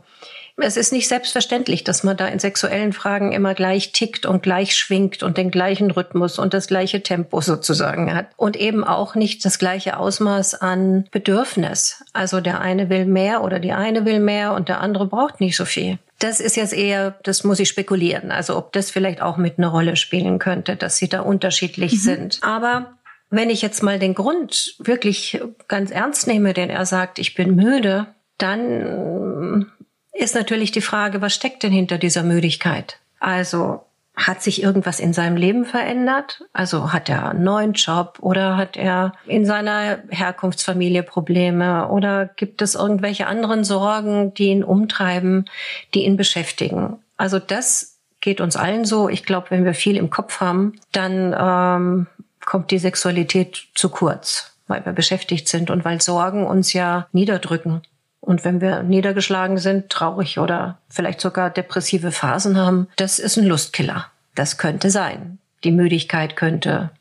es 0.62 0.78
ist 0.78 0.92
nicht 0.92 1.08
selbstverständlich, 1.08 1.84
dass 1.84 2.04
man 2.04 2.18
da 2.18 2.28
in 2.28 2.40
sexuellen 2.40 2.94
Fragen 2.94 3.32
immer 3.32 3.54
gleich 3.54 3.92
tickt 3.92 4.26
und 4.26 4.44
gleich 4.44 4.76
schwingt 4.76 5.24
und 5.24 5.38
den 5.38 5.52
gleichen 5.52 5.92
Rhythmus 5.92 6.40
und 6.40 6.54
das 6.54 6.68
gleiche 6.68 7.04
Tempo 7.04 7.42
sozusagen 7.42 8.14
hat. 8.14 8.28
Und 8.38 8.56
eben 8.56 8.84
auch 8.84 9.16
nicht 9.16 9.44
das 9.46 9.60
gleiche 9.60 9.98
Ausmaß 9.98 10.56
an 10.56 11.06
Bedürfnis. 11.12 12.04
Also 12.14 12.42
der 12.42 12.62
eine 12.62 12.90
will 12.90 13.06
mehr 13.06 13.44
oder 13.44 13.60
die 13.60 13.72
eine 13.72 14.06
will 14.06 14.20
mehr 14.20 14.54
und 14.54 14.70
der 14.70 14.82
andere 14.82 15.08
braucht 15.08 15.40
nicht 15.40 15.56
so 15.56 15.66
viel. 15.66 16.00
Das 16.20 16.40
ist 16.40 16.58
jetzt 16.58 16.74
eher, 16.74 17.16
das 17.24 17.44
muss 17.44 17.60
ich 17.60 17.70
spekulieren. 17.70 18.32
Also 18.32 18.58
ob 18.58 18.74
das 18.74 18.92
vielleicht 18.92 19.22
auch 19.22 19.38
mit 19.38 19.58
einer 19.58 19.70
Rolle 19.70 19.96
spielen 19.96 20.38
könnte, 20.38 20.76
dass 20.76 20.98
sie 20.98 21.08
da 21.08 21.22
unterschiedlich 21.22 21.94
mhm. 21.94 21.98
sind. 21.98 22.40
Aber 22.42 22.94
wenn 23.30 23.50
ich 23.50 23.62
jetzt 23.62 23.84
mal 23.84 24.00
den 24.00 24.16
Grund 24.16 24.76
wirklich 24.80 25.42
ganz 25.68 25.92
ernst 25.92 26.28
nehme, 26.28 26.54
den 26.54 26.70
er 26.70 26.86
sagt, 26.86 27.20
ich 27.20 27.36
bin 27.36 27.56
müde, 27.56 28.08
dann 28.38 29.72
ist 30.20 30.36
natürlich 30.36 30.72
die 30.72 30.82
Frage, 30.82 31.22
was 31.22 31.34
steckt 31.34 31.64
denn 31.64 31.72
hinter 31.72 31.98
dieser 31.98 32.24
Müdigkeit? 32.24 33.00
Also 33.20 33.82
hat 34.16 34.44
sich 34.44 34.62
irgendwas 34.62 35.00
in 35.00 35.14
seinem 35.14 35.38
Leben 35.38 35.66
verändert? 35.66 36.44
Also 36.52 36.92
hat 36.92 37.08
er 37.08 37.30
einen 37.30 37.44
neuen 37.44 37.74
Job 37.74 38.18
oder 38.20 38.58
hat 38.58 38.76
er 38.76 39.14
in 39.26 39.46
seiner 39.46 40.00
Herkunftsfamilie 40.10 41.04
Probleme 41.04 41.88
oder 41.88 42.26
gibt 42.26 42.62
es 42.62 42.76
irgendwelche 42.76 43.28
anderen 43.28 43.64
Sorgen, 43.64 44.34
die 44.34 44.48
ihn 44.48 44.64
umtreiben, 44.64 45.46
die 45.94 46.04
ihn 46.04 46.18
beschäftigen? 46.18 46.98
Also 47.16 47.40
das 47.40 47.98
geht 48.20 48.42
uns 48.42 48.58
allen 48.58 48.84
so. 48.84 49.08
Ich 49.08 49.24
glaube, 49.24 49.52
wenn 49.52 49.64
wir 49.64 49.74
viel 49.74 49.96
im 49.96 50.10
Kopf 50.10 50.42
haben, 50.42 50.74
dann 50.92 51.34
ähm, 51.40 52.08
kommt 52.46 52.72
die 52.72 52.80
Sexualität 52.80 53.68
zu 53.74 53.88
kurz, 53.88 54.52
weil 54.68 54.86
wir 54.86 54.92
beschäftigt 54.92 55.48
sind 55.48 55.70
und 55.70 55.86
weil 55.86 56.02
Sorgen 56.02 56.46
uns 56.46 56.74
ja 56.74 57.08
niederdrücken. 57.14 57.84
Und 58.22 58.44
wenn 58.44 58.62
wir 58.62 58.84
niedergeschlagen 58.84 59.58
sind, 59.58 59.90
traurig 59.90 60.40
oder 60.40 60.78
vielleicht 60.90 61.22
sogar 61.22 61.50
depressive 61.50 62.12
Phasen 62.12 62.58
haben, 62.58 62.88
das 62.98 63.20
ist 63.20 63.38
ein 63.38 63.46
Lustkiller. 63.46 64.08
Das 64.36 64.58
könnte 64.58 64.90
sein. 64.90 65.40
Die 65.64 65.72
Müdigkeit 65.72 66.36
könnte 66.36 66.92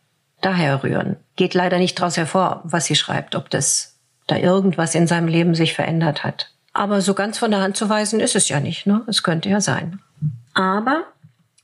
daher 0.41 0.83
rühren. 0.83 1.17
Geht 1.37 1.55
leider 1.55 1.79
nicht 1.79 1.99
daraus 1.99 2.17
hervor, 2.17 2.61
was 2.65 2.87
sie 2.87 2.97
schreibt, 2.97 3.35
ob 3.35 3.51
das 3.51 3.97
da 4.27 4.37
irgendwas 4.37 4.95
in 4.95 5.07
seinem 5.07 5.29
Leben 5.29 5.55
sich 5.55 5.75
verändert 5.75 6.23
hat. 6.23 6.53
Aber 6.73 7.01
so 7.01 7.15
ganz 7.15 7.39
von 7.39 7.51
der 7.51 7.61
Hand 7.61 7.77
zu 7.77 7.89
weisen 7.89 8.21
ist 8.21 8.37
es 8.37 8.49
ja 8.49 8.61
nicht. 8.61 8.87
Ne? 8.87 9.03
Es 9.09 9.23
könnte 9.23 9.49
ja 9.49 9.61
sein. 9.61 10.01
Aber, 10.55 11.05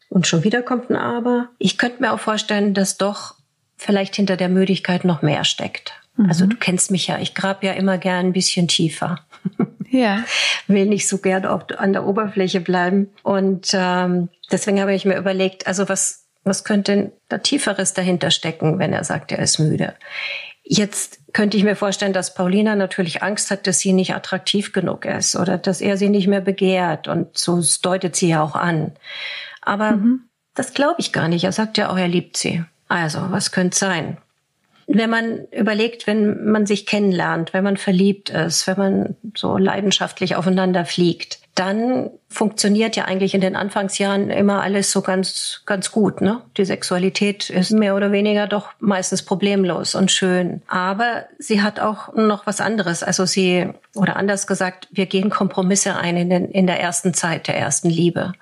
und 0.08 0.26
schon 0.26 0.44
wieder 0.44 0.62
kommt 0.62 0.90
ein 0.90 0.96
Aber, 0.96 1.49
ich 1.58 1.78
könnte 1.78 2.02
mir 2.02 2.12
auch 2.12 2.20
vorstellen, 2.20 2.75
dass 2.75 2.96
doch 2.96 3.34
vielleicht 3.76 4.16
hinter 4.16 4.37
der 4.37 4.49
Müdigkeit 4.49 5.04
noch 5.04 5.23
mehr 5.23 5.44
steckt. 5.44 5.92
Mhm. 6.16 6.28
Also 6.28 6.46
du 6.46 6.56
kennst 6.56 6.90
mich 6.90 7.06
ja, 7.06 7.18
ich 7.18 7.34
grab 7.34 7.62
ja 7.62 7.73
immer 7.73 7.99
gern 7.99 8.26
ein 8.26 8.32
bisschen 8.32 8.68
tiefer. 8.68 9.20
Ja. 9.90 10.24
Will 10.66 10.86
nicht 10.86 11.08
so 11.08 11.18
gern 11.18 11.46
auf, 11.46 11.62
an 11.76 11.92
der 11.92 12.06
Oberfläche 12.06 12.60
bleiben. 12.60 13.10
Und 13.22 13.70
ähm, 13.72 14.28
deswegen 14.50 14.80
habe 14.80 14.94
ich 14.94 15.04
mir 15.04 15.16
überlegt, 15.16 15.66
also 15.66 15.88
was, 15.88 16.26
was 16.42 16.64
könnte 16.64 16.92
denn 16.92 17.12
da 17.28 17.38
Tieferes 17.38 17.94
dahinter 17.94 18.30
stecken, 18.30 18.78
wenn 18.78 18.92
er 18.92 19.04
sagt, 19.04 19.32
er 19.32 19.38
ist 19.38 19.58
müde? 19.58 19.94
Jetzt 20.62 21.20
könnte 21.34 21.58
ich 21.58 21.64
mir 21.64 21.76
vorstellen, 21.76 22.14
dass 22.14 22.34
Paulina 22.34 22.74
natürlich 22.74 23.22
Angst 23.22 23.50
hat, 23.50 23.66
dass 23.66 23.80
sie 23.80 23.92
nicht 23.92 24.14
attraktiv 24.14 24.72
genug 24.72 25.04
ist 25.04 25.36
oder 25.36 25.58
dass 25.58 25.82
er 25.82 25.98
sie 25.98 26.08
nicht 26.08 26.26
mehr 26.26 26.40
begehrt. 26.40 27.06
Und 27.06 27.36
so 27.36 27.62
deutet 27.82 28.16
sie 28.16 28.30
ja 28.30 28.42
auch 28.42 28.56
an. 28.56 28.92
Aber 29.60 29.92
mhm. 29.92 30.20
das 30.54 30.72
glaube 30.72 30.96
ich 30.98 31.12
gar 31.12 31.28
nicht. 31.28 31.44
Er 31.44 31.52
sagt 31.52 31.76
ja 31.76 31.90
auch, 31.90 31.98
er 31.98 32.08
liebt 32.08 32.36
sie. 32.36 32.64
Also, 32.88 33.18
was 33.30 33.52
könnte 33.52 33.76
sein? 33.76 34.18
Wenn 34.86 35.10
man 35.10 35.46
überlegt, 35.50 36.06
wenn 36.06 36.50
man 36.50 36.66
sich 36.66 36.86
kennenlernt, 36.86 37.54
wenn 37.54 37.64
man 37.64 37.76
verliebt 37.76 38.30
ist, 38.30 38.66
wenn 38.66 38.78
man 38.78 39.16
so 39.34 39.56
leidenschaftlich 39.56 40.36
aufeinander 40.36 40.84
fliegt, 40.84 41.38
dann 41.54 42.10
funktioniert 42.28 42.96
ja 42.96 43.04
eigentlich 43.04 43.32
in 43.32 43.40
den 43.40 43.54
Anfangsjahren 43.54 44.28
immer 44.30 44.60
alles 44.60 44.90
so 44.90 45.02
ganz, 45.02 45.62
ganz 45.66 45.92
gut. 45.92 46.20
Ne? 46.20 46.40
Die 46.56 46.64
Sexualität 46.64 47.48
ist 47.48 47.70
mehr 47.70 47.94
oder 47.94 48.10
weniger 48.10 48.48
doch 48.48 48.70
meistens 48.80 49.22
problemlos 49.22 49.94
und 49.94 50.10
schön. 50.10 50.62
Aber 50.66 51.26
sie 51.38 51.62
hat 51.62 51.78
auch 51.78 52.12
noch 52.14 52.46
was 52.46 52.60
anderes. 52.60 53.04
Also 53.04 53.24
sie, 53.24 53.68
oder 53.94 54.16
anders 54.16 54.48
gesagt, 54.48 54.88
wir 54.90 55.06
gehen 55.06 55.30
Kompromisse 55.30 55.96
ein 55.96 56.16
in, 56.16 56.30
den, 56.30 56.50
in 56.50 56.66
der 56.66 56.80
ersten 56.80 57.14
Zeit 57.14 57.46
der 57.46 57.56
ersten 57.56 57.88
Liebe. 57.88 58.32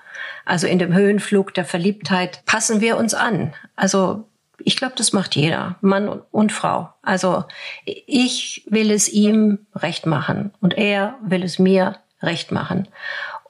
Also 0.46 0.66
in 0.66 0.78
dem 0.78 0.94
Höhenflug 0.94 1.52
der 1.52 1.66
Verliebtheit 1.66 2.42
passen 2.46 2.80
wir 2.80 2.96
uns 2.96 3.12
an. 3.12 3.52
Also 3.76 4.25
ich 4.64 4.76
glaube, 4.76 4.95
das 4.97 5.12
macht 5.12 5.37
jeder, 5.37 5.76
Mann 5.81 6.09
und 6.09 6.52
Frau. 6.52 6.92
Also 7.02 7.45
ich 7.85 8.66
will 8.69 8.90
es 8.90 9.09
ihm 9.09 9.66
recht 9.75 10.07
machen 10.07 10.52
und 10.61 10.76
er 10.76 11.16
will 11.23 11.42
es 11.42 11.59
mir 11.59 11.97
recht 12.23 12.52
machen. 12.52 12.88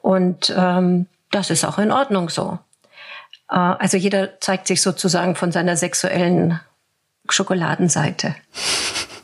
Und 0.01 0.53
ähm, 0.55 1.07
das 1.31 1.49
ist 1.49 1.65
auch 1.65 1.77
in 1.79 1.91
Ordnung 1.91 2.29
so. 2.29 2.59
Äh, 3.49 3.55
also 3.55 3.97
jeder 3.97 4.39
zeigt 4.39 4.67
sich 4.67 4.81
sozusagen 4.81 5.35
von 5.35 5.51
seiner 5.51 5.77
sexuellen 5.77 6.59
Schokoladenseite. 7.29 8.35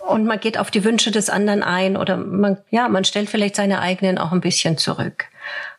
Und 0.09 0.25
man 0.25 0.39
geht 0.39 0.57
auf 0.57 0.71
die 0.71 0.83
Wünsche 0.83 1.11
des 1.11 1.29
anderen 1.29 1.61
ein 1.61 1.95
oder 1.95 2.17
man, 2.17 2.57
ja, 2.71 2.89
man 2.89 3.03
stellt 3.03 3.29
vielleicht 3.29 3.55
seine 3.55 3.79
eigenen 3.79 4.17
auch 4.17 4.31
ein 4.31 4.41
bisschen 4.41 4.75
zurück. 4.75 5.25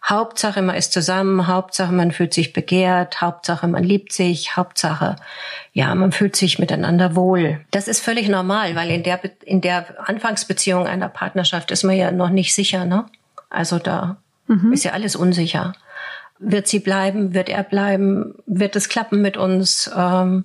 Hauptsache 0.04 0.62
man 0.62 0.76
ist 0.76 0.92
zusammen, 0.92 1.46
Hauptsache 1.46 1.92
man 1.92 2.10
fühlt 2.10 2.32
sich 2.32 2.52
begehrt, 2.52 3.20
Hauptsache 3.20 3.68
man 3.68 3.84
liebt 3.84 4.12
sich, 4.12 4.56
Hauptsache 4.56 5.16
ja, 5.72 5.94
man 5.94 6.12
fühlt 6.12 6.36
sich 6.36 6.58
miteinander 6.58 7.14
wohl. 7.14 7.60
Das 7.70 7.86
ist 7.86 8.00
völlig 8.00 8.28
normal, 8.28 8.74
weil 8.74 8.90
in 8.90 9.02
der 9.02 9.20
in 9.44 9.60
der 9.60 10.08
Anfangsbeziehung 10.08 10.86
einer 10.86 11.08
Partnerschaft 11.08 11.70
ist 11.70 11.84
man 11.84 11.96
ja 11.96 12.10
noch 12.10 12.30
nicht 12.30 12.54
sicher, 12.54 12.84
ne? 12.84 13.06
Also 13.50 13.78
da 13.78 14.16
mhm. 14.46 14.72
ist 14.72 14.84
ja 14.84 14.92
alles 14.92 15.16
unsicher. 15.16 15.74
Wird 16.38 16.66
sie 16.68 16.80
bleiben? 16.80 17.34
Wird 17.34 17.48
er 17.50 17.62
bleiben? 17.62 18.34
Wird 18.46 18.74
es 18.74 18.88
klappen 18.88 19.20
mit 19.20 19.36
uns? 19.36 19.90
Ähm, 19.94 20.44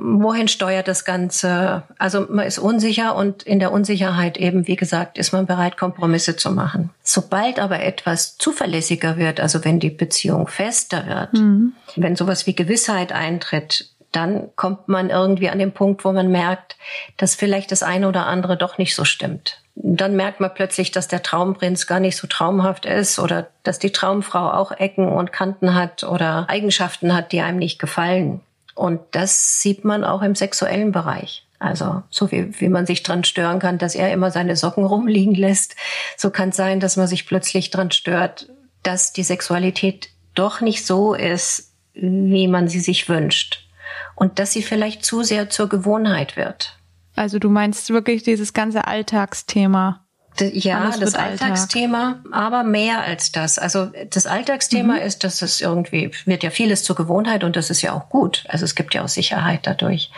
wohin 0.00 0.48
steuert 0.48 0.88
das 0.88 1.04
Ganze? 1.04 1.82
Also 1.98 2.26
man 2.28 2.46
ist 2.46 2.58
unsicher 2.58 3.14
und 3.14 3.42
in 3.42 3.58
der 3.60 3.72
Unsicherheit 3.72 4.38
eben, 4.38 4.66
wie 4.66 4.76
gesagt, 4.76 5.18
ist 5.18 5.32
man 5.32 5.46
bereit, 5.46 5.76
Kompromisse 5.76 6.36
zu 6.36 6.50
machen. 6.50 6.90
Sobald 7.02 7.58
aber 7.58 7.80
etwas 7.80 8.38
zuverlässiger 8.38 9.16
wird, 9.16 9.40
also 9.40 9.64
wenn 9.64 9.80
die 9.80 9.90
Beziehung 9.90 10.46
fester 10.46 11.06
wird, 11.06 11.34
mhm. 11.34 11.74
wenn 11.96 12.16
sowas 12.16 12.46
wie 12.46 12.54
Gewissheit 12.54 13.12
eintritt, 13.12 13.90
dann 14.12 14.48
kommt 14.56 14.88
man 14.88 15.10
irgendwie 15.10 15.50
an 15.50 15.58
den 15.58 15.72
Punkt, 15.72 16.04
wo 16.04 16.12
man 16.12 16.30
merkt, 16.32 16.76
dass 17.16 17.36
vielleicht 17.36 17.70
das 17.70 17.82
eine 17.82 18.08
oder 18.08 18.26
andere 18.26 18.56
doch 18.56 18.78
nicht 18.78 18.96
so 18.96 19.04
stimmt. 19.04 19.60
Dann 19.76 20.16
merkt 20.16 20.40
man 20.40 20.52
plötzlich, 20.52 20.90
dass 20.90 21.06
der 21.06 21.22
Traumprinz 21.22 21.86
gar 21.86 22.00
nicht 22.00 22.16
so 22.16 22.26
traumhaft 22.26 22.86
ist 22.86 23.18
oder 23.18 23.48
dass 23.62 23.78
die 23.78 23.92
Traumfrau 23.92 24.50
auch 24.50 24.72
Ecken 24.72 25.08
und 25.08 25.32
Kanten 25.32 25.74
hat 25.74 26.02
oder 26.02 26.46
Eigenschaften 26.48 27.14
hat, 27.14 27.32
die 27.32 27.40
einem 27.40 27.58
nicht 27.58 27.78
gefallen. 27.78 28.40
Und 28.74 29.00
das 29.12 29.60
sieht 29.60 29.84
man 29.84 30.04
auch 30.04 30.22
im 30.22 30.34
sexuellen 30.34 30.92
Bereich. 30.92 31.46
Also 31.58 32.02
so 32.08 32.30
wie, 32.32 32.58
wie 32.58 32.70
man 32.70 32.86
sich 32.86 33.02
dran 33.02 33.22
stören 33.22 33.58
kann, 33.58 33.76
dass 33.76 33.94
er 33.94 34.12
immer 34.12 34.30
seine 34.30 34.56
Socken 34.56 34.84
rumliegen 34.84 35.34
lässt, 35.34 35.76
so 36.16 36.30
kann 36.30 36.48
es 36.48 36.56
sein, 36.56 36.80
dass 36.80 36.96
man 36.96 37.06
sich 37.06 37.26
plötzlich 37.26 37.70
dran 37.70 37.90
stört, 37.90 38.48
dass 38.82 39.12
die 39.12 39.22
Sexualität 39.22 40.08
doch 40.34 40.62
nicht 40.62 40.86
so 40.86 41.12
ist, 41.14 41.74
wie 41.92 42.48
man 42.48 42.68
sie 42.68 42.80
sich 42.80 43.08
wünscht. 43.08 43.68
Und 44.14 44.38
dass 44.38 44.52
sie 44.52 44.62
vielleicht 44.62 45.04
zu 45.04 45.22
sehr 45.22 45.50
zur 45.50 45.68
Gewohnheit 45.68 46.36
wird. 46.36 46.78
Also 47.14 47.38
du 47.38 47.50
meinst 47.50 47.90
wirklich 47.90 48.22
dieses 48.22 48.54
ganze 48.54 48.86
Alltagsthema. 48.86 50.06
Ja, 50.38 50.84
Alles 50.84 51.00
das 51.00 51.14
Alltagsthema, 51.14 52.20
Alltag. 52.24 52.32
aber 52.32 52.62
mehr 52.64 53.02
als 53.02 53.32
das. 53.32 53.58
Also 53.58 53.90
das 54.08 54.26
Alltagsthema 54.26 54.94
mhm. 54.94 55.00
ist, 55.00 55.24
dass 55.24 55.42
es 55.42 55.60
irgendwie 55.60 56.10
wird 56.24 56.42
ja 56.42 56.50
vieles 56.50 56.82
zur 56.84 56.96
Gewohnheit 56.96 57.44
und 57.44 57.56
das 57.56 57.68
ist 57.70 57.82
ja 57.82 57.92
auch 57.92 58.08
gut. 58.08 58.44
Also 58.48 58.64
es 58.64 58.74
gibt 58.74 58.94
ja 58.94 59.02
auch 59.02 59.08
Sicherheit 59.08 59.60
dadurch. 59.64 60.10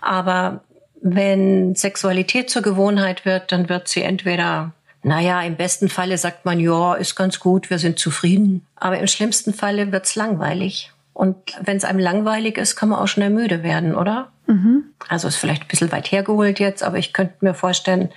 Aber 0.00 0.60
wenn 1.00 1.74
Sexualität 1.74 2.50
zur 2.50 2.62
Gewohnheit 2.62 3.24
wird, 3.24 3.52
dann 3.52 3.68
wird 3.68 3.88
sie 3.88 4.02
entweder 4.02 4.72
naja, 5.04 5.42
im 5.42 5.56
besten 5.56 5.90
Falle 5.90 6.16
sagt 6.16 6.46
man, 6.46 6.58
ja, 6.58 6.94
ist 6.94 7.14
ganz 7.14 7.38
gut, 7.38 7.68
wir 7.68 7.78
sind 7.78 7.98
zufrieden. 7.98 8.66
Aber 8.76 8.98
im 8.98 9.06
schlimmsten 9.06 9.52
Falle 9.52 9.92
wird's 9.92 10.16
langweilig. 10.16 10.92
Und 11.12 11.36
wenn 11.60 11.76
es 11.76 11.84
einem 11.84 11.98
langweilig 11.98 12.56
ist, 12.56 12.74
kann 12.74 12.88
man 12.88 12.98
auch 12.98 13.06
schnell 13.06 13.28
müde 13.28 13.62
werden, 13.62 13.94
oder? 13.94 14.32
Mhm. 14.46 14.84
Also 15.08 15.28
ist 15.28 15.36
vielleicht 15.36 15.62
ein 15.62 15.68
bisschen 15.68 15.92
weit 15.92 16.10
hergeholt 16.10 16.58
jetzt, 16.58 16.82
aber 16.82 16.98
ich 16.98 17.12
könnte 17.12 17.34
mir 17.40 17.54
vorstellen, 17.54 18.10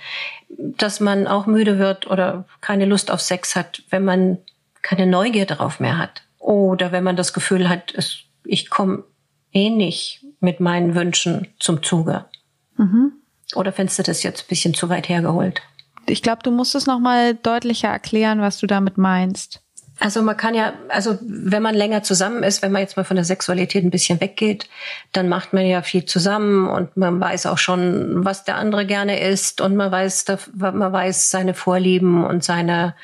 dass 0.48 1.00
man 1.00 1.26
auch 1.26 1.46
müde 1.46 1.78
wird 1.78 2.06
oder 2.06 2.46
keine 2.60 2.86
Lust 2.86 3.10
auf 3.10 3.20
Sex 3.20 3.54
hat, 3.56 3.82
wenn 3.90 4.04
man 4.04 4.38
keine 4.82 5.06
Neugier 5.06 5.46
darauf 5.46 5.80
mehr 5.80 5.98
hat. 5.98 6.22
Oder 6.38 6.92
wenn 6.92 7.04
man 7.04 7.16
das 7.16 7.32
Gefühl 7.32 7.68
hat, 7.68 7.92
es, 7.94 8.20
ich 8.44 8.70
komme 8.70 9.04
eh 9.52 9.70
nicht 9.70 10.24
mit 10.40 10.60
meinen 10.60 10.94
Wünschen 10.94 11.48
zum 11.58 11.82
Zuge. 11.82 12.24
Mhm. 12.76 13.12
Oder 13.54 13.72
findest 13.72 13.98
du 13.98 14.02
das 14.02 14.22
jetzt 14.22 14.42
ein 14.42 14.48
bisschen 14.48 14.74
zu 14.74 14.88
weit 14.88 15.08
hergeholt? 15.08 15.62
Ich 16.06 16.22
glaube, 16.22 16.42
du 16.42 16.50
musst 16.50 16.74
es 16.74 16.86
nochmal 16.86 17.34
deutlicher 17.34 17.88
erklären, 17.88 18.40
was 18.40 18.58
du 18.58 18.66
damit 18.66 18.96
meinst. 18.96 19.60
Also 20.00 20.22
man 20.22 20.36
kann 20.36 20.54
ja, 20.54 20.74
also 20.88 21.18
wenn 21.22 21.62
man 21.62 21.74
länger 21.74 22.02
zusammen 22.04 22.44
ist, 22.44 22.62
wenn 22.62 22.70
man 22.70 22.82
jetzt 22.82 22.96
mal 22.96 23.04
von 23.04 23.16
der 23.16 23.24
Sexualität 23.24 23.84
ein 23.84 23.90
bisschen 23.90 24.20
weggeht, 24.20 24.68
dann 25.12 25.28
macht 25.28 25.52
man 25.52 25.66
ja 25.66 25.82
viel 25.82 26.04
zusammen 26.04 26.68
und 26.68 26.96
man 26.96 27.20
weiß 27.20 27.46
auch 27.46 27.58
schon, 27.58 28.24
was 28.24 28.44
der 28.44 28.56
andere 28.56 28.86
gerne 28.86 29.20
isst 29.20 29.60
und 29.60 29.74
man 29.74 29.90
weiß, 29.90 30.26
man 30.54 30.92
weiß 30.92 31.30
seine 31.30 31.52
Vorlieben 31.54 32.24
und 32.24 32.44
seine, 32.44 32.94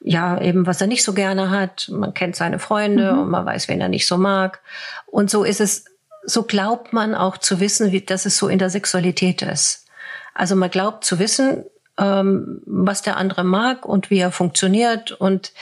ja, 0.00 0.40
eben 0.40 0.66
was 0.66 0.80
er 0.80 0.88
nicht 0.88 1.04
so 1.04 1.12
gerne 1.12 1.50
hat. 1.50 1.88
Man 1.92 2.12
kennt 2.12 2.34
seine 2.34 2.58
Freunde 2.58 3.12
mhm. 3.12 3.18
und 3.20 3.30
man 3.30 3.46
weiß, 3.46 3.68
wen 3.68 3.80
er 3.80 3.88
nicht 3.88 4.08
so 4.08 4.16
mag. 4.16 4.60
Und 5.06 5.30
so 5.30 5.44
ist 5.44 5.60
es, 5.60 5.84
so 6.24 6.42
glaubt 6.42 6.92
man 6.92 7.14
auch 7.14 7.38
zu 7.38 7.60
wissen, 7.60 7.92
wie, 7.92 8.00
dass 8.00 8.26
es 8.26 8.36
so 8.36 8.48
in 8.48 8.58
der 8.58 8.70
Sexualität 8.70 9.42
ist. 9.42 9.86
Also 10.34 10.56
man 10.56 10.70
glaubt 10.70 11.04
zu 11.04 11.20
wissen, 11.20 11.64
was 11.96 13.02
der 13.02 13.16
andere 13.16 13.44
mag 13.44 13.84
und 13.84 14.10
wie 14.10 14.18
er 14.18 14.32
funktioniert. 14.32 15.12
Und 15.12 15.52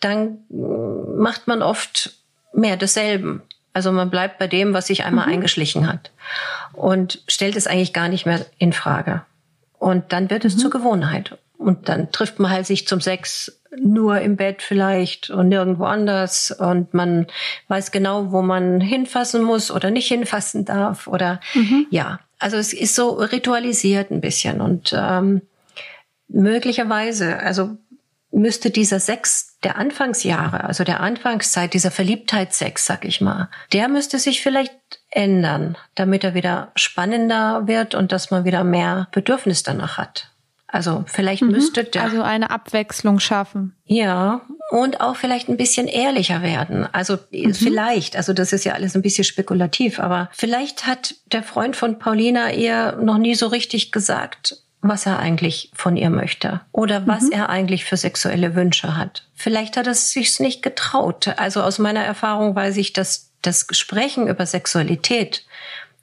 dann 0.00 0.38
macht 0.48 1.48
man 1.48 1.62
oft 1.62 2.14
mehr 2.52 2.76
desselben. 2.76 3.42
Also 3.72 3.92
man 3.92 4.10
bleibt 4.10 4.38
bei 4.38 4.46
dem, 4.46 4.74
was 4.74 4.88
sich 4.88 5.04
einmal 5.04 5.26
mhm. 5.26 5.34
eingeschlichen 5.34 5.86
hat 5.86 6.10
und 6.72 7.22
stellt 7.28 7.56
es 7.56 7.66
eigentlich 7.66 7.92
gar 7.92 8.08
nicht 8.08 8.26
mehr 8.26 8.44
in 8.58 8.72
Frage. 8.72 9.22
Und 9.78 10.12
dann 10.12 10.30
wird 10.30 10.44
es 10.44 10.56
mhm. 10.56 10.58
zur 10.58 10.70
Gewohnheit. 10.70 11.38
Und 11.56 11.88
dann 11.88 12.10
trifft 12.10 12.38
man 12.38 12.50
halt 12.50 12.66
sich 12.66 12.88
zum 12.88 13.00
Sex 13.00 13.60
nur 13.76 14.20
im 14.20 14.36
Bett 14.36 14.62
vielleicht 14.62 15.30
und 15.30 15.48
nirgendwo 15.48 15.84
anders. 15.84 16.50
Und 16.50 16.94
man 16.94 17.26
weiß 17.68 17.92
genau, 17.92 18.32
wo 18.32 18.42
man 18.42 18.80
hinfassen 18.80 19.42
muss 19.42 19.70
oder 19.70 19.90
nicht 19.90 20.08
hinfassen 20.08 20.64
darf. 20.64 21.06
Oder 21.06 21.40
mhm. 21.54 21.86
ja, 21.90 22.18
also 22.38 22.56
es 22.56 22.72
ist 22.72 22.94
so 22.94 23.10
ritualisiert 23.10 24.10
ein 24.10 24.20
bisschen. 24.20 24.60
Und 24.60 24.94
ähm, 24.96 25.42
möglicherweise, 26.32 27.38
also 27.38 27.76
müsste 28.32 28.70
dieser 28.70 29.00
Sex 29.00 29.58
der 29.64 29.76
Anfangsjahre, 29.76 30.64
also 30.64 30.84
der 30.84 31.00
Anfangszeit, 31.00 31.74
dieser 31.74 31.90
Verliebtheitssex, 31.90 32.86
sag 32.86 33.04
ich 33.04 33.20
mal, 33.20 33.48
der 33.72 33.88
müsste 33.88 34.18
sich 34.18 34.42
vielleicht 34.42 34.72
ändern, 35.10 35.76
damit 35.94 36.24
er 36.24 36.34
wieder 36.34 36.70
spannender 36.76 37.66
wird 37.66 37.94
und 37.94 38.12
dass 38.12 38.30
man 38.30 38.44
wieder 38.44 38.64
mehr 38.64 39.08
Bedürfnis 39.12 39.62
danach 39.62 39.98
hat. 39.98 40.30
Also 40.72 41.04
vielleicht 41.06 41.42
mhm. 41.42 41.50
müsste 41.50 41.82
der. 41.82 42.04
Also 42.04 42.22
eine 42.22 42.50
Abwechslung 42.50 43.18
schaffen. 43.18 43.74
Ja, 43.84 44.42
und 44.70 45.00
auch 45.00 45.16
vielleicht 45.16 45.48
ein 45.48 45.56
bisschen 45.56 45.88
ehrlicher 45.88 46.42
werden. 46.42 46.86
Also 46.92 47.18
mhm. 47.32 47.54
vielleicht, 47.54 48.16
also 48.16 48.32
das 48.32 48.52
ist 48.52 48.64
ja 48.64 48.74
alles 48.74 48.94
ein 48.94 49.02
bisschen 49.02 49.24
spekulativ, 49.24 49.98
aber 49.98 50.30
vielleicht 50.32 50.86
hat 50.86 51.16
der 51.26 51.42
Freund 51.42 51.74
von 51.74 51.98
Paulina 51.98 52.52
ihr 52.52 52.96
noch 53.02 53.18
nie 53.18 53.34
so 53.34 53.48
richtig 53.48 53.90
gesagt, 53.90 54.62
was 54.82 55.06
er 55.06 55.18
eigentlich 55.18 55.70
von 55.74 55.96
ihr 55.96 56.10
möchte 56.10 56.60
oder 56.72 57.06
was 57.06 57.24
mhm. 57.24 57.32
er 57.32 57.48
eigentlich 57.50 57.84
für 57.84 57.96
sexuelle 57.96 58.54
Wünsche 58.54 58.96
hat. 58.96 59.26
Vielleicht 59.34 59.76
hat 59.76 59.86
er 59.86 59.92
es 59.92 60.10
sich 60.10 60.40
nicht 60.40 60.62
getraut. 60.62 61.28
Also 61.36 61.62
aus 61.62 61.78
meiner 61.78 62.02
Erfahrung 62.02 62.54
weiß 62.54 62.76
ich, 62.78 62.92
dass 62.92 63.30
das 63.42 63.66
Sprechen 63.70 64.26
über 64.28 64.46
Sexualität, 64.46 65.44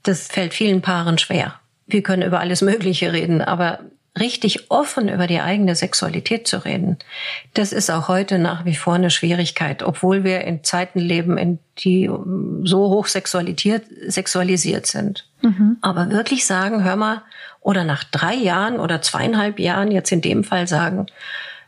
das 0.03 0.27
fällt 0.27 0.53
vielen 0.53 0.81
Paaren 0.81 1.17
schwer. 1.17 1.60
Wir 1.88 2.03
können 2.03 2.24
über 2.24 2.39
alles 2.39 2.62
Mögliche 2.62 3.13
reden, 3.13 3.41
aber 3.41 3.79
richtig 4.19 4.72
offen 4.72 5.10
über 5.10 5.27
die 5.27 5.39
eigene 5.39 5.75
Sexualität 5.75 6.48
zu 6.48 6.65
reden, 6.65 6.98
das 7.53 7.72
ist 7.72 7.89
auch 7.89 8.07
heute 8.07 8.39
nach 8.39 8.65
wie 8.65 8.75
vor 8.75 8.96
eine 8.96 9.10
Schwierigkeit, 9.10 9.84
obwohl 9.84 10.24
wir 10.24 10.41
in 10.41 10.63
Zeiten 10.63 11.00
leben, 11.00 11.38
in 11.38 11.60
die 11.79 12.10
so 12.63 12.89
hoch 12.89 13.07
sexualisiert, 13.07 13.84
sexualisiert 14.07 14.88
sind. 14.88 15.27
Mhm. 15.41 15.77
Aber 15.81 16.10
wirklich 16.10 16.46
sagen, 16.46 16.84
hör 16.84 16.96
mal, 16.96 17.22
oder 17.67 17.83
nach 17.83 18.05
drei 18.05 18.33
Jahren 18.33 18.79
oder 18.79 19.01
zweieinhalb 19.01 19.59
Jahren 19.59 19.91
jetzt 19.91 20.09
in 20.13 20.21
dem 20.21 20.45
Fall 20.45 20.69
sagen, 20.69 21.07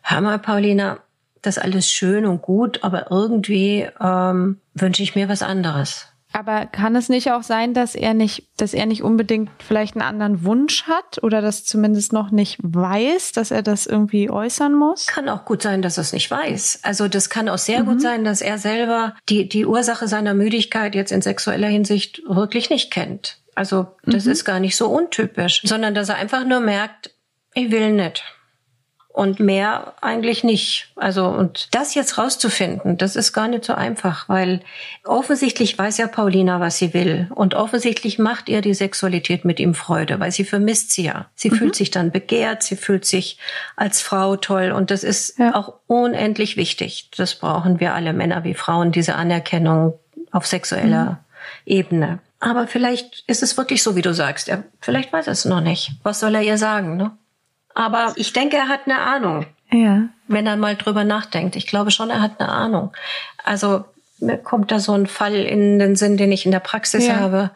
hör 0.02 0.22
mal, 0.22 0.40
Paulina, 0.40 1.00
das 1.42 1.58
ist 1.58 1.64
alles 1.64 1.92
schön 1.92 2.26
und 2.26 2.42
gut, 2.42 2.86
aber 2.86 3.12
irgendwie 3.12 3.86
ähm, 4.00 4.62
wünsche 4.74 5.04
ich 5.04 5.16
mir 5.16 5.28
was 5.28 5.42
anderes. 5.42 6.08
Aber 6.32 6.68
kann 6.68 6.96
es 6.96 7.10
nicht 7.10 7.34
auch 7.34 7.44
sein, 7.44 7.74
dass 7.74 7.96
er 7.96 8.14
nicht, 8.14 8.48
dass 8.56 8.74
er 8.74 8.86
nicht 8.86 9.04
unbedingt 9.04 9.50
vielleicht 9.62 9.96
einen 9.96 10.04
anderen 10.04 10.46
Wunsch 10.46 10.84
hat 10.84 11.22
oder 11.22 11.42
das 11.42 11.66
zumindest 11.66 12.14
noch 12.14 12.32
nicht 12.32 12.60
weiß, 12.62 13.34
dass 13.34 13.52
er 13.52 13.62
das 13.62 13.86
irgendwie 13.86 14.30
äußern 14.30 14.74
muss? 14.74 15.06
Kann 15.08 15.28
auch 15.28 15.44
gut 15.44 15.62
sein, 15.62 15.82
dass 15.82 15.98
er 15.98 16.04
es 16.04 16.14
nicht 16.14 16.32
weiß. 16.32 16.80
Also 16.84 17.10
das 17.10 17.30
kann 17.30 17.50
auch 17.50 17.58
sehr 17.58 17.82
mhm. 17.84 17.88
gut 17.88 18.02
sein, 18.02 18.24
dass 18.24 18.40
er 18.40 18.58
selber 18.58 19.16
die, 19.28 19.50
die 19.50 19.66
Ursache 19.66 20.08
seiner 20.08 20.34
Müdigkeit 20.34 20.96
jetzt 20.96 21.12
in 21.12 21.22
sexueller 21.22 21.68
Hinsicht 21.68 22.22
wirklich 22.26 22.70
nicht 22.70 22.90
kennt. 22.90 23.40
Also 23.60 23.88
das 24.06 24.24
mhm. 24.24 24.32
ist 24.32 24.46
gar 24.46 24.62
nicht 24.62 24.78
so 24.78 24.88
untypisch, 24.88 25.62
sondern 25.66 25.94
dass 25.94 26.08
er 26.08 26.16
einfach 26.16 26.46
nur 26.46 26.62
merkt, 26.62 27.12
ich 27.54 27.72
will 27.72 27.92
nicht 27.92 28.24
und 29.10 29.42
mehr 29.42 29.96
eigentlich 30.00 30.46
nicht. 30.46 30.94
Also 30.96 31.26
und 31.26 31.68
das 31.76 31.94
jetzt 31.94 32.18
rauszufinden, 32.18 32.98
das 32.98 33.18
ist 33.18 33.34
gar 33.34 33.50
nicht 33.50 33.66
so 33.66 33.74
einfach, 33.74 34.30
weil 34.30 34.62
offensichtlich 35.04 35.78
weiß 35.78 35.98
ja 35.98 36.08
Paulina, 36.08 36.62
was 36.62 36.78
sie 36.78 36.94
will 36.94 37.28
und 37.36 37.54
offensichtlich 37.54 38.18
macht 38.18 38.48
ihr 38.48 38.62
die 38.62 38.74
Sexualität 38.74 39.44
mit 39.44 39.60
ihm 39.60 39.74
Freude, 39.74 40.22
weil 40.22 40.32
sie 40.32 40.46
vermisst 40.46 40.94
sie 40.94 41.04
ja. 41.04 41.26
Sie 41.36 41.50
mhm. 41.50 41.56
fühlt 41.56 41.76
sich 41.76 41.92
dann 41.92 42.12
begehrt, 42.12 42.64
sie 42.64 42.78
fühlt 42.78 43.04
sich 43.04 43.40
als 43.76 44.02
Frau 44.02 44.38
toll 44.38 44.72
und 44.72 44.90
das 44.90 45.04
ist 45.04 45.38
ja. 45.38 45.54
auch 45.54 45.74
unendlich 45.86 46.56
wichtig. 46.56 47.10
Das 47.18 47.36
brauchen 47.36 47.82
wir 47.82 47.94
alle 47.94 48.14
Männer 48.14 48.46
wie 48.46 48.54
Frauen 48.54 48.94
diese 48.94 49.16
Anerkennung 49.16 50.00
auf 50.32 50.48
sexueller 50.48 51.06
mhm. 51.10 51.18
Ebene. 51.66 52.20
Aber 52.40 52.68
vielleicht 52.68 53.24
ist 53.28 53.44
es 53.44 53.58
wirklich 53.58 53.84
so, 53.84 53.96
wie 53.96 54.02
du 54.02 54.14
sagst. 54.14 54.48
Er, 54.48 54.64
vielleicht 54.80 55.12
weiß 55.12 55.28
er 55.28 55.34
es 55.34 55.46
noch 55.46 55.62
nicht. 55.62 55.92
Was 56.04 56.20
soll 56.20 56.36
er 56.36 56.42
ihr 56.42 56.58
sagen, 56.58 56.96
ne? 56.96 57.12
Aber 57.76 58.14
ich 58.16 58.34
denke, 58.34 58.58
er 58.58 58.68
hat 58.68 58.82
eine 58.86 59.00
Ahnung. 59.00 59.46
Ja. 59.72 60.04
Wenn 60.28 60.48
er 60.48 60.58
mal 60.58 60.76
drüber 60.76 61.04
nachdenkt. 61.04 61.56
Ich 61.56 61.68
glaube 61.68 61.92
schon, 61.92 62.10
er 62.10 62.22
hat 62.22 62.40
eine 62.40 62.50
Ahnung. 62.50 62.92
Also 63.44 63.86
mir 64.20 64.38
kommt 64.38 64.72
da 64.72 64.80
so 64.80 64.94
ein 64.94 65.08
Fall 65.08 65.36
in 65.36 65.80
den 65.80 65.96
Sinn, 65.96 66.18
den 66.18 66.32
ich 66.32 66.46
in 66.46 66.52
der 66.52 66.60
Praxis 66.60 67.08
ja. 67.08 67.16
habe. 67.16 67.52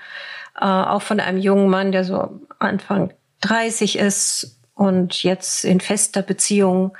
Äh, 0.59 0.65
auch 0.65 1.01
von 1.01 1.19
einem 1.19 1.39
jungen 1.39 1.69
Mann, 1.69 1.91
der 1.91 2.03
so 2.03 2.39
Anfang 2.59 3.13
30 3.41 3.97
ist 3.97 4.57
und 4.75 5.23
jetzt 5.23 5.65
in 5.65 5.79
fester 5.79 6.21
Beziehung 6.21 6.95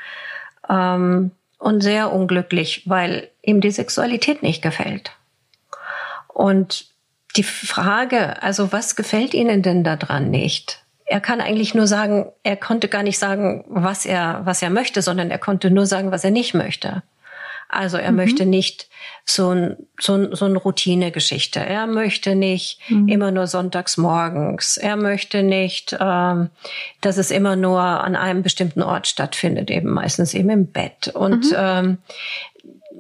ähm, 0.70 1.32
und 1.58 1.82
sehr 1.82 2.12
unglücklich, 2.12 2.84
weil 2.86 3.30
ihm 3.42 3.62
die 3.62 3.72
Sexualität 3.72 4.44
nicht 4.44 4.62
gefällt. 4.62 5.12
Und 6.28 6.93
die 7.36 7.44
Frage, 7.44 8.42
also 8.44 8.72
was 8.72 8.96
gefällt 8.96 9.34
Ihnen 9.34 9.62
denn 9.62 9.84
daran 9.84 10.30
nicht? 10.30 10.84
er 11.06 11.22
kann 11.22 11.42
eigentlich 11.42 11.76
nur 11.76 11.88
sagen, 11.88 12.32
er 12.44 12.56
konnte 12.56 12.88
gar 12.88 13.04
nicht 13.04 13.20
sagen, 13.20 13.66
was 13.68 14.06
er, 14.06 14.42
was 14.46 14.62
er 14.62 14.70
möchte, 14.70 15.02
sondern 15.02 15.32
er 15.32 15.38
konnte 15.38 15.70
nur 15.70 15.86
sagen, 15.86 16.12
was 16.12 16.24
er 16.24 16.32
nicht 16.32 16.54
möchte. 16.54 17.04
Also 17.70 17.98
er 17.98 18.12
mhm. 18.12 18.18
möchte 18.18 18.46
nicht 18.46 18.88
so 19.26 19.50
ein, 19.50 19.78
so 20.00 20.14
ein, 20.14 20.36
so 20.36 20.46
eine 20.46 20.58
Routinegeschichte. 20.58 21.60
Er 21.60 21.88
möchte 21.88 22.36
nicht 22.36 22.80
mhm. 22.90 23.08
immer 23.08 23.32
nur 23.32 23.48
sonntags 23.48 23.98
morgens. 23.98 24.78
Er 24.78 24.96
möchte 24.96 25.44
nicht, 25.44 25.96
ähm, 26.00 26.50
dass 27.02 27.18
es 27.18 27.32
immer 27.32 27.56
nur 27.56 27.82
an 27.82 28.16
einem 28.16 28.44
bestimmten 28.44 28.84
Ort 28.84 29.08
stattfindet, 29.08 29.72
eben 29.72 29.90
meistens 29.90 30.34
eben 30.34 30.50
im 30.50 30.72
Bett. 30.72 31.08
Und 31.14 31.52
mhm. 31.52 31.58
ähm, 31.58 31.98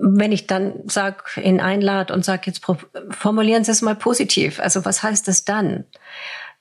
wenn 0.04 0.32
ich 0.32 0.48
dann 0.48 0.74
sag, 0.86 1.40
ihn 1.42 1.62
einlad 1.62 2.12
und 2.12 2.26
sag 2.26 2.46
jetzt 2.46 2.62
formulieren 3.10 3.64
Sie 3.64 3.72
es 3.72 3.82
mal 3.82 3.96
positiv. 3.96 4.60
Also 4.60 4.84
was 4.86 5.02
heißt 5.02 5.28
das 5.28 5.46
dann? 5.46 5.86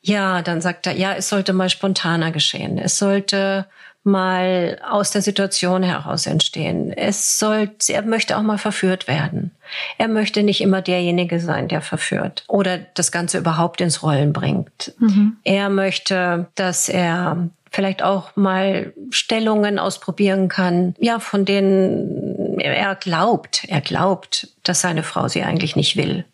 Ja, 0.01 0.43
dann 0.43 0.61
sagt 0.61 0.87
er, 0.87 0.95
ja, 0.95 1.15
es 1.15 1.29
sollte 1.29 1.53
mal 1.53 1.69
spontaner 1.69 2.31
geschehen. 2.31 2.79
Es 2.79 2.99
sollte 2.99 3.67
mal 4.05 4.81
aus 4.89 5.13
der 5.13 5.23
Situation 5.23 5.83
heraus 5.83 6.27
entstehen. 6.27 6.93
Es 6.93 7.39
soll, 7.39 7.71
er 7.89 8.03
möchte 8.03 8.37
auch 8.37 8.43
mal 8.43 8.59
verführt 8.59 9.07
werden. 9.07 9.53
Er 9.99 10.09
möchte 10.09 10.43
nicht 10.43 10.61
immer 10.61 10.83
derjenige 10.83 11.39
sein, 11.39 11.69
der 11.69 11.83
verführt 11.83 12.45
oder 12.49 12.79
das 12.79 13.13
Ganze 13.13 13.39
überhaupt 13.39 13.81
ins 13.81 14.03
Rollen 14.03 14.33
bringt. 14.33 14.93
Mhm. 14.99 15.37
Er 15.45 15.69
möchte, 15.69 16.47
dass 16.57 16.89
er 16.89 17.49
vielleicht 17.73 18.03
auch 18.03 18.37
mal 18.37 18.93
Stellungen 19.11 19.79
ausprobieren 19.79 20.49
kann, 20.49 20.95
ja, 20.99 21.19
von 21.19 21.45
denen 21.45 22.42
er 22.59 22.95
glaubt, 22.95 23.65
er 23.69 23.81
glaubt, 23.81 24.49
dass 24.63 24.81
seine 24.81 25.03
Frau 25.03 25.29
sie 25.29 25.43
eigentlich 25.43 25.77
nicht 25.77 25.97
will. 25.97 26.25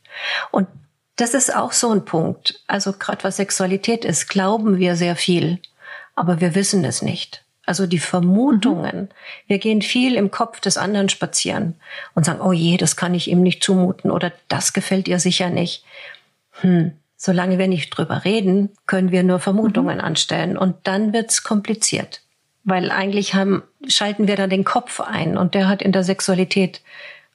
Und 0.50 0.68
das 1.16 1.34
ist 1.34 1.54
auch 1.54 1.72
so 1.72 1.90
ein 1.90 2.04
Punkt. 2.04 2.62
Also 2.66 2.92
gerade 2.92 3.24
was 3.24 3.36
Sexualität 3.36 4.04
ist, 4.04 4.28
glauben 4.28 4.78
wir 4.78 4.96
sehr 4.96 5.16
viel, 5.16 5.58
aber 6.14 6.40
wir 6.40 6.54
wissen 6.54 6.84
es 6.84 7.02
nicht. 7.02 7.44
Also 7.66 7.86
die 7.86 7.98
Vermutungen. 7.98 9.02
Mhm. 9.02 9.08
Wir 9.46 9.58
gehen 9.58 9.82
viel 9.82 10.14
im 10.14 10.30
Kopf 10.30 10.60
des 10.60 10.78
anderen 10.78 11.08
spazieren 11.08 11.74
und 12.14 12.24
sagen, 12.24 12.40
oh 12.40 12.52
je, 12.52 12.78
das 12.78 12.96
kann 12.96 13.14
ich 13.14 13.28
ihm 13.28 13.42
nicht 13.42 13.62
zumuten 13.62 14.10
oder 14.10 14.32
das 14.48 14.72
gefällt 14.72 15.06
ihr 15.06 15.18
sicher 15.18 15.50
nicht. 15.50 15.84
Hm. 16.60 16.92
Solange 17.16 17.58
wir 17.58 17.66
nicht 17.66 17.90
drüber 17.90 18.24
reden, 18.24 18.70
können 18.86 19.10
wir 19.10 19.24
nur 19.24 19.40
Vermutungen 19.40 19.98
mhm. 19.98 20.04
anstellen 20.04 20.56
und 20.56 20.76
dann 20.84 21.12
wird's 21.12 21.42
kompliziert. 21.42 22.22
Weil 22.68 22.90
eigentlich 22.90 23.34
haben, 23.34 23.62
schalten 23.86 24.28
wir 24.28 24.36
da 24.36 24.46
den 24.46 24.64
Kopf 24.64 25.00
ein 25.00 25.38
und 25.38 25.54
der 25.54 25.68
hat 25.68 25.82
in 25.82 25.92
der 25.92 26.04
Sexualität 26.04 26.82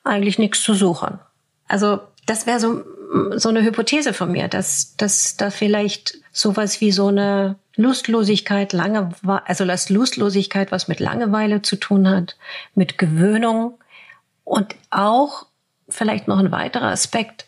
eigentlich 0.04 0.38
nichts 0.38 0.62
zu 0.62 0.74
suchen. 0.74 1.20
Also 1.68 2.00
das 2.26 2.46
wäre 2.46 2.60
so 2.60 2.84
so 3.36 3.50
eine 3.50 3.64
Hypothese 3.64 4.14
von 4.14 4.32
mir, 4.32 4.48
dass, 4.48 4.96
dass 4.98 5.38
da 5.38 5.50
vielleicht 5.50 6.16
sowas 6.32 6.82
wie 6.82 6.92
so 6.92 7.08
eine 7.08 7.58
Lustlosigkeit, 7.76 8.74
lange, 8.74 9.12
also 9.46 9.66
das 9.66 9.90
Lustlosigkeit, 9.90 10.72
was 10.72 10.88
mit 10.88 11.00
Langeweile 11.00 11.62
zu 11.62 11.76
tun 11.76 12.10
hat, 12.10 12.38
mit 12.76 12.98
Gewöhnung 12.98 13.78
und 14.44 14.76
auch 14.90 15.46
vielleicht 15.90 16.28
noch 16.28 16.40
ein 16.40 16.52
weiterer 16.52 16.88
Aspekt, 16.88 17.46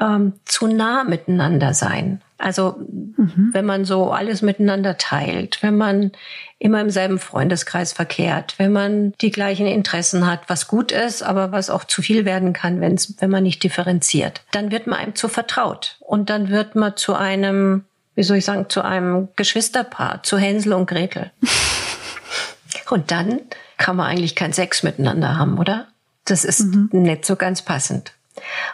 ähm, 0.00 0.34
zu 0.46 0.66
nah 0.66 1.04
miteinander 1.04 1.74
sein. 1.74 2.22
Also 2.42 2.76
mhm. 2.78 3.50
wenn 3.52 3.64
man 3.64 3.84
so 3.84 4.10
alles 4.10 4.42
miteinander 4.42 4.98
teilt, 4.98 5.62
wenn 5.62 5.76
man 5.76 6.10
immer 6.58 6.80
im 6.80 6.90
selben 6.90 7.20
Freundeskreis 7.20 7.92
verkehrt, 7.92 8.54
wenn 8.58 8.72
man 8.72 9.12
die 9.20 9.30
gleichen 9.30 9.66
Interessen 9.66 10.26
hat, 10.26 10.40
was 10.48 10.66
gut 10.66 10.90
ist, 10.90 11.22
aber 11.22 11.52
was 11.52 11.70
auch 11.70 11.84
zu 11.84 12.02
viel 12.02 12.24
werden 12.24 12.52
kann, 12.52 12.80
wenn's, 12.80 13.14
wenn 13.20 13.30
man 13.30 13.44
nicht 13.44 13.62
differenziert, 13.62 14.42
dann 14.50 14.72
wird 14.72 14.88
man 14.88 14.98
einem 14.98 15.14
zu 15.14 15.28
vertraut 15.28 15.98
und 16.00 16.30
dann 16.30 16.50
wird 16.50 16.74
man 16.74 16.96
zu 16.96 17.14
einem, 17.14 17.84
wie 18.16 18.24
soll 18.24 18.38
ich 18.38 18.44
sagen, 18.44 18.68
zu 18.68 18.82
einem 18.82 19.28
Geschwisterpaar, 19.36 20.24
zu 20.24 20.36
Hänsel 20.36 20.72
und 20.72 20.86
Gretel. 20.86 21.30
und 22.90 23.12
dann 23.12 23.40
kann 23.78 23.94
man 23.94 24.06
eigentlich 24.06 24.34
keinen 24.34 24.52
Sex 24.52 24.82
miteinander 24.82 25.38
haben, 25.38 25.58
oder? 25.58 25.86
Das 26.24 26.44
ist 26.44 26.60
mhm. 26.60 26.88
nicht 26.90 27.24
so 27.24 27.36
ganz 27.36 27.62
passend. 27.62 28.12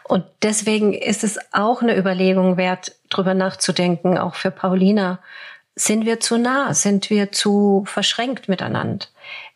Und 0.05 0.25
deswegen 0.43 0.93
ist 0.93 1.25
es 1.25 1.39
auch 1.53 1.83
eine 1.83 1.97
Überlegung 1.97 2.57
wert, 2.57 2.93
drüber 3.11 3.35
nachzudenken, 3.35 4.19
auch 4.19 4.35
für 4.35 4.51
Paulina. 4.51 5.21
Sind 5.75 6.05
wir 6.07 6.21
zu 6.21 6.39
nah? 6.39 6.75
Sind 6.75 7.11
wir 7.11 7.33
zu 7.33 7.85
verschränkt 7.87 8.49
miteinander? 8.49 9.07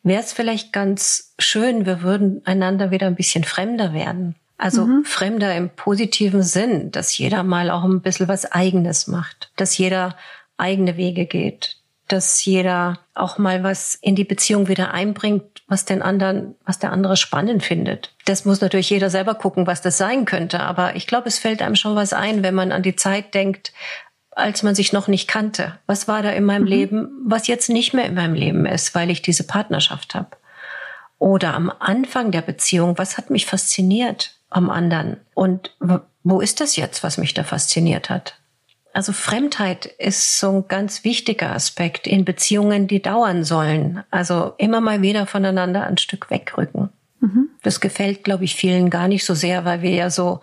Wäre 0.02 0.22
es 0.22 0.32
vielleicht 0.32 0.72
ganz 0.72 1.34
schön, 1.38 1.86
wir 1.86 2.02
würden 2.02 2.42
einander 2.44 2.90
wieder 2.90 3.06
ein 3.06 3.16
bisschen 3.16 3.44
fremder 3.44 3.92
werden? 3.92 4.36
Also 4.58 4.86
mhm. 4.86 5.04
fremder 5.04 5.56
im 5.56 5.70
positiven 5.70 6.42
Sinn, 6.44 6.92
dass 6.92 7.18
jeder 7.18 7.42
mal 7.42 7.70
auch 7.70 7.82
ein 7.82 8.00
bisschen 8.00 8.28
was 8.28 8.50
eigenes 8.50 9.08
macht, 9.08 9.50
dass 9.56 9.76
jeder 9.76 10.16
eigene 10.56 10.96
Wege 10.96 11.26
geht, 11.26 11.81
dass 12.12 12.44
jeder 12.44 12.98
auch 13.14 13.38
mal 13.38 13.62
was 13.62 13.94
in 13.94 14.14
die 14.14 14.24
Beziehung 14.24 14.68
wieder 14.68 14.92
einbringt, 14.92 15.62
was 15.66 15.84
den 15.84 16.02
anderen, 16.02 16.54
was 16.66 16.78
der 16.78 16.92
andere 16.92 17.16
spannend 17.16 17.62
findet. 17.62 18.14
Das 18.26 18.44
muss 18.44 18.60
natürlich 18.60 18.90
jeder 18.90 19.08
selber 19.08 19.34
gucken, 19.34 19.66
was 19.66 19.80
das 19.80 19.96
sein 19.96 20.26
könnte. 20.26 20.60
Aber 20.60 20.94
ich 20.94 21.06
glaube, 21.06 21.28
es 21.28 21.38
fällt 21.38 21.62
einem 21.62 21.76
schon 21.76 21.96
was 21.96 22.12
ein, 22.12 22.42
wenn 22.42 22.54
man 22.54 22.70
an 22.70 22.82
die 22.82 22.96
Zeit 22.96 23.32
denkt, 23.34 23.72
als 24.32 24.62
man 24.62 24.74
sich 24.74 24.92
noch 24.92 25.08
nicht 25.08 25.28
kannte. 25.28 25.78
Was 25.86 26.08
war 26.08 26.22
da 26.22 26.30
in 26.30 26.44
meinem 26.44 26.62
mhm. 26.62 26.68
Leben, 26.68 27.08
was 27.24 27.46
jetzt 27.46 27.70
nicht 27.70 27.94
mehr 27.94 28.04
in 28.04 28.14
meinem 28.14 28.34
Leben 28.34 28.66
ist, 28.66 28.94
weil 28.94 29.10
ich 29.10 29.22
diese 29.22 29.46
Partnerschaft 29.46 30.14
habe? 30.14 30.36
Oder 31.18 31.54
am 31.54 31.72
Anfang 31.78 32.30
der 32.30 32.42
Beziehung, 32.42 32.98
was 32.98 33.16
hat 33.16 33.30
mich 33.30 33.46
fasziniert 33.46 34.34
am 34.50 34.70
anderen? 34.70 35.20
Und 35.34 35.74
wo 36.24 36.40
ist 36.40 36.60
das 36.60 36.76
jetzt, 36.76 37.02
was 37.02 37.16
mich 37.16 37.32
da 37.32 37.44
fasziniert 37.44 38.10
hat? 38.10 38.34
Also 38.92 39.12
Fremdheit 39.12 39.86
ist 39.86 40.38
so 40.38 40.50
ein 40.50 40.68
ganz 40.68 41.04
wichtiger 41.04 41.52
Aspekt 41.52 42.06
in 42.06 42.24
Beziehungen, 42.24 42.86
die 42.86 43.00
dauern 43.00 43.44
sollen. 43.44 44.04
Also 44.10 44.52
immer 44.58 44.80
mal 44.80 45.00
wieder 45.00 45.26
voneinander 45.26 45.86
ein 45.86 45.98
Stück 45.98 46.30
wegrücken. 46.30 46.90
Mhm. 47.20 47.48
Das 47.62 47.80
gefällt, 47.80 48.24
glaube 48.24 48.44
ich, 48.44 48.54
vielen 48.54 48.90
gar 48.90 49.08
nicht 49.08 49.24
so 49.24 49.34
sehr, 49.34 49.64
weil 49.64 49.82
wir 49.82 49.90
ja 49.90 50.10
so 50.10 50.40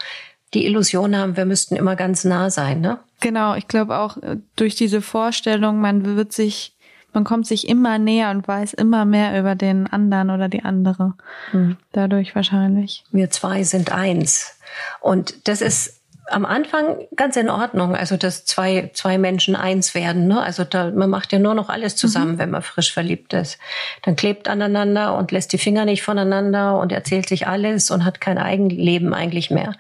die 0.54 0.66
Illusion 0.66 1.16
haben, 1.16 1.38
wir 1.38 1.46
müssten 1.46 1.76
immer 1.76 1.96
ganz 1.96 2.24
nah 2.24 2.50
sein, 2.50 2.82
ne? 2.82 3.00
Genau, 3.22 3.54
ich 3.56 3.68
glaube 3.68 4.00
auch 4.00 4.18
äh, 4.18 4.38
durch 4.56 4.76
diese 4.76 5.02
Vorstellung, 5.02 5.80
man 5.80 6.06
wird 6.18 6.32
sich, 6.32 6.76
man 7.14 7.24
kommt 7.24 7.46
sich 7.46 7.68
immer 7.68 8.00
näher 8.00 8.32
und 8.32 8.48
weiß 8.48 8.74
immer 8.74 9.06
mehr 9.06 9.38
über 9.40 9.56
den 9.56 9.86
anderen 9.88 10.32
oder 10.32 10.50
die 10.50 10.64
andere. 10.64 11.14
Mhm. 11.52 11.78
Dadurch 11.92 12.36
wahrscheinlich. 12.36 13.04
Wir 13.12 13.30
zwei 13.30 13.64
sind 13.64 13.92
eins. 13.92 14.58
Und 15.02 15.48
das 15.48 15.62
ist 15.62 15.99
am 16.32 16.46
Anfang 16.46 17.08
ganz 17.16 17.36
in 17.36 17.50
Ordnung, 17.50 17.96
also 17.96 18.18
dass 18.18 18.46
zwei, 18.46 18.92
zwei 18.94 19.18
Menschen 19.18 19.56
eins 19.56 19.96
werden. 19.96 20.28
Ne? 20.28 20.42
Also 20.42 20.64
da, 20.64 20.92
man 20.92 21.10
macht 21.10 21.32
ja 21.32 21.40
nur 21.40 21.54
noch 21.54 21.70
alles 21.70 21.96
zusammen, 21.96 22.34
mhm. 22.34 22.38
wenn 22.40 22.52
man 22.52 22.62
frisch 22.62 22.94
verliebt 22.94 23.34
ist. 23.34 23.58
Dann 24.04 24.16
klebt 24.16 24.48
aneinander 24.48 25.18
und 25.18 25.32
lässt 25.32 25.54
die 25.54 25.58
Finger 25.58 25.86
nicht 25.86 26.04
voneinander 26.04 26.78
und 26.80 26.92
erzählt 26.92 27.28
sich 27.28 27.48
alles 27.48 27.92
und 27.92 28.06
hat 28.06 28.22
kein 28.22 28.38
Eigenleben 28.38 29.14
eigentlich 29.14 29.52
mehr. 29.52 29.76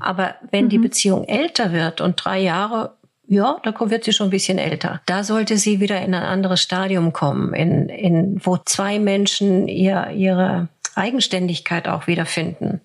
Aber 0.00 0.34
wenn 0.50 0.66
mhm. 0.66 0.70
die 0.70 0.78
Beziehung 0.78 1.24
älter 1.24 1.72
wird 1.72 2.00
und 2.00 2.22
drei 2.24 2.40
Jahre 2.40 2.94
ja, 3.26 3.56
da 3.62 3.72
wird 3.78 4.04
sie 4.04 4.12
schon 4.12 4.26
ein 4.26 4.30
bisschen 4.30 4.58
älter. 4.58 5.00
Da 5.06 5.24
sollte 5.24 5.56
sie 5.56 5.80
wieder 5.80 5.98
in 6.02 6.14
ein 6.14 6.24
anderes 6.24 6.60
Stadium 6.60 7.14
kommen, 7.14 7.54
in, 7.54 7.88
in, 7.88 8.40
wo 8.44 8.58
zwei 8.58 8.98
Menschen 8.98 9.66
ihr, 9.66 10.10
ihre 10.10 10.68
Eigenständigkeit 10.94 11.88
auch 11.88 12.06
wiederfinden. 12.06 12.80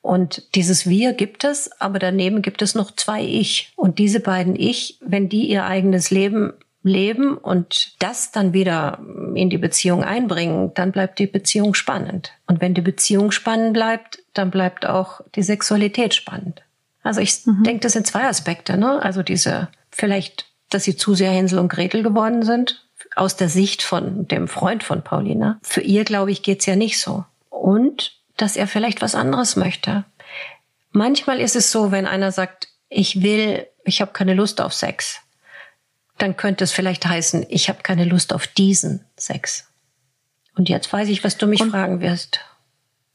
Und 0.00 0.54
dieses 0.54 0.88
Wir 0.88 1.12
gibt 1.12 1.44
es, 1.44 1.70
aber 1.80 1.98
daneben 1.98 2.42
gibt 2.42 2.62
es 2.62 2.74
noch 2.74 2.94
zwei 2.94 3.22
Ich. 3.22 3.72
Und 3.76 3.98
diese 3.98 4.20
beiden 4.20 4.56
Ich, 4.56 4.98
wenn 5.00 5.28
die 5.28 5.48
ihr 5.48 5.64
eigenes 5.64 6.10
Leben 6.10 6.52
leben 6.82 7.36
und 7.36 7.94
das 7.98 8.30
dann 8.30 8.52
wieder 8.52 9.00
in 9.34 9.50
die 9.50 9.58
Beziehung 9.58 10.02
einbringen, 10.04 10.72
dann 10.74 10.92
bleibt 10.92 11.18
die 11.18 11.26
Beziehung 11.26 11.74
spannend. 11.74 12.32
Und 12.46 12.60
wenn 12.60 12.74
die 12.74 12.80
Beziehung 12.80 13.30
spannend 13.30 13.74
bleibt, 13.74 14.20
dann 14.34 14.50
bleibt 14.50 14.86
auch 14.86 15.20
die 15.34 15.42
Sexualität 15.42 16.14
spannend. 16.14 16.62
Also 17.02 17.20
ich 17.20 17.46
mhm. 17.46 17.64
denke, 17.64 17.80
das 17.80 17.92
sind 17.92 18.06
zwei 18.06 18.24
Aspekte. 18.24 18.76
Ne? 18.76 19.02
Also 19.02 19.22
diese 19.22 19.68
vielleicht, 19.90 20.46
dass 20.70 20.84
sie 20.84 20.96
zu 20.96 21.14
sehr 21.14 21.30
Hänsel 21.30 21.58
und 21.58 21.68
Gretel 21.68 22.02
geworden 22.02 22.42
sind, 22.42 22.86
aus 23.16 23.36
der 23.36 23.48
Sicht 23.48 23.82
von 23.82 24.28
dem 24.28 24.48
Freund 24.48 24.84
von 24.84 25.02
Paulina. 25.02 25.58
Für 25.62 25.80
ihr, 25.80 26.04
glaube 26.04 26.30
ich, 26.30 26.42
geht's 26.42 26.66
ja 26.66 26.76
nicht 26.76 27.00
so. 27.00 27.24
Und 27.50 28.17
dass 28.38 28.56
er 28.56 28.66
vielleicht 28.66 29.02
was 29.02 29.14
anderes 29.14 29.56
möchte. 29.56 30.04
Manchmal 30.92 31.40
ist 31.40 31.56
es 31.56 31.70
so, 31.70 31.92
wenn 31.92 32.06
einer 32.06 32.32
sagt, 32.32 32.68
ich 32.88 33.22
will, 33.22 33.66
ich 33.84 34.00
habe 34.00 34.12
keine 34.12 34.32
Lust 34.32 34.60
auf 34.60 34.72
Sex, 34.72 35.20
dann 36.16 36.36
könnte 36.36 36.64
es 36.64 36.72
vielleicht 36.72 37.04
heißen, 37.04 37.46
ich 37.48 37.68
habe 37.68 37.82
keine 37.82 38.04
Lust 38.04 38.32
auf 38.32 38.46
diesen 38.46 39.04
Sex. 39.16 39.66
Und 40.56 40.68
jetzt 40.68 40.92
weiß 40.92 41.08
ich, 41.08 41.22
was 41.22 41.36
du 41.36 41.46
mich 41.46 41.60
Und 41.60 41.70
fragen 41.70 42.00
wirst. 42.00 42.40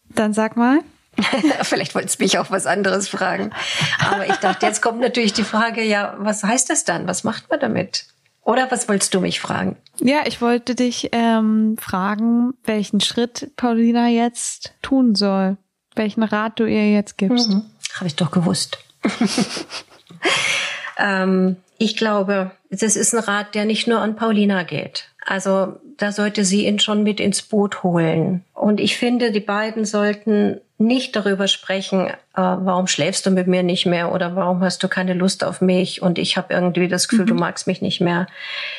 Dann 0.10 0.34
sag 0.34 0.56
mal. 0.56 0.80
Vielleicht 1.62 1.94
wolltest 1.94 2.20
du 2.20 2.24
mich 2.24 2.40
auch 2.40 2.50
was 2.50 2.66
anderes 2.66 3.08
fragen. 3.08 3.52
Aber 4.00 4.26
ich 4.28 4.36
dachte, 4.38 4.66
jetzt 4.66 4.82
kommt 4.82 5.00
natürlich 5.00 5.34
die 5.34 5.44
Frage, 5.44 5.84
ja, 5.84 6.16
was 6.18 6.44
heißt 6.44 6.70
das 6.70 6.86
dann? 6.86 7.08
Was 7.08 7.24
macht 7.24 7.50
man 7.50 7.60
damit? 7.60 8.06
Oder 8.46 8.70
was 8.72 8.90
wolltest 8.90 9.14
du 9.14 9.22
mich 9.22 9.40
fragen? 9.40 9.78
Ja, 10.00 10.22
ich 10.26 10.42
wollte 10.42 10.76
dich 10.76 11.10
ähm, 11.14 11.78
fragen, 11.80 12.54
welchen 12.66 13.00
Schritt 13.00 13.52
Paulina 13.56 14.10
jetzt 14.10 14.74
tun 14.82 15.16
soll. 15.16 15.58
Welchen 15.96 16.24
Rat 16.24 16.60
du 16.60 16.66
ihr 16.66 16.92
jetzt 16.92 17.18
gibst. 17.18 17.50
Mhm. 17.50 17.64
Habe 17.96 18.08
ich 18.08 18.16
doch 18.16 18.32
gewusst. 18.32 18.80
ähm, 20.98 21.58
ich 21.78 21.96
glaube, 21.96 22.52
das 22.70 22.96
ist 22.96 23.14
ein 23.14 23.24
Rat, 23.24 23.56
der 23.56 23.66
nicht 23.66 23.88
nur 23.88 24.00
an 24.00 24.16
Paulina 24.16 24.64
geht. 24.64 25.10
Also 25.26 25.80
da 25.98 26.12
sollte 26.12 26.44
sie 26.44 26.66
ihn 26.66 26.80
schon 26.80 27.04
mit 27.04 27.20
ins 27.20 27.44
Boot 27.44 27.84
holen. 27.84 28.44
Und 28.54 28.80
ich 28.80 28.98
finde, 28.98 29.32
die 29.32 29.40
beiden 29.40 29.86
sollten 29.86 30.60
nicht 30.84 31.16
darüber 31.16 31.48
sprechen, 31.48 32.08
äh, 32.08 32.16
warum 32.36 32.88
schläfst 32.88 33.26
du 33.26 33.32
mit 33.32 33.48
mir 33.48 33.64
nicht 33.64 33.86
mehr 33.86 34.12
oder 34.12 34.36
warum 34.36 34.62
hast 34.62 34.84
du 34.84 34.88
keine 34.88 35.14
Lust 35.14 35.44
auf 35.44 35.62
mich 35.62 36.02
und 36.02 36.20
ich 36.20 36.38
habe 36.38 36.54
irgendwie 36.54 36.88
das 36.88 37.08
Gefühl, 37.08 37.26
mhm. 37.26 37.30
du 37.30 37.36
magst 37.36 37.68
mich 37.68 37.82
nicht 37.82 38.02
mehr, 38.02 38.28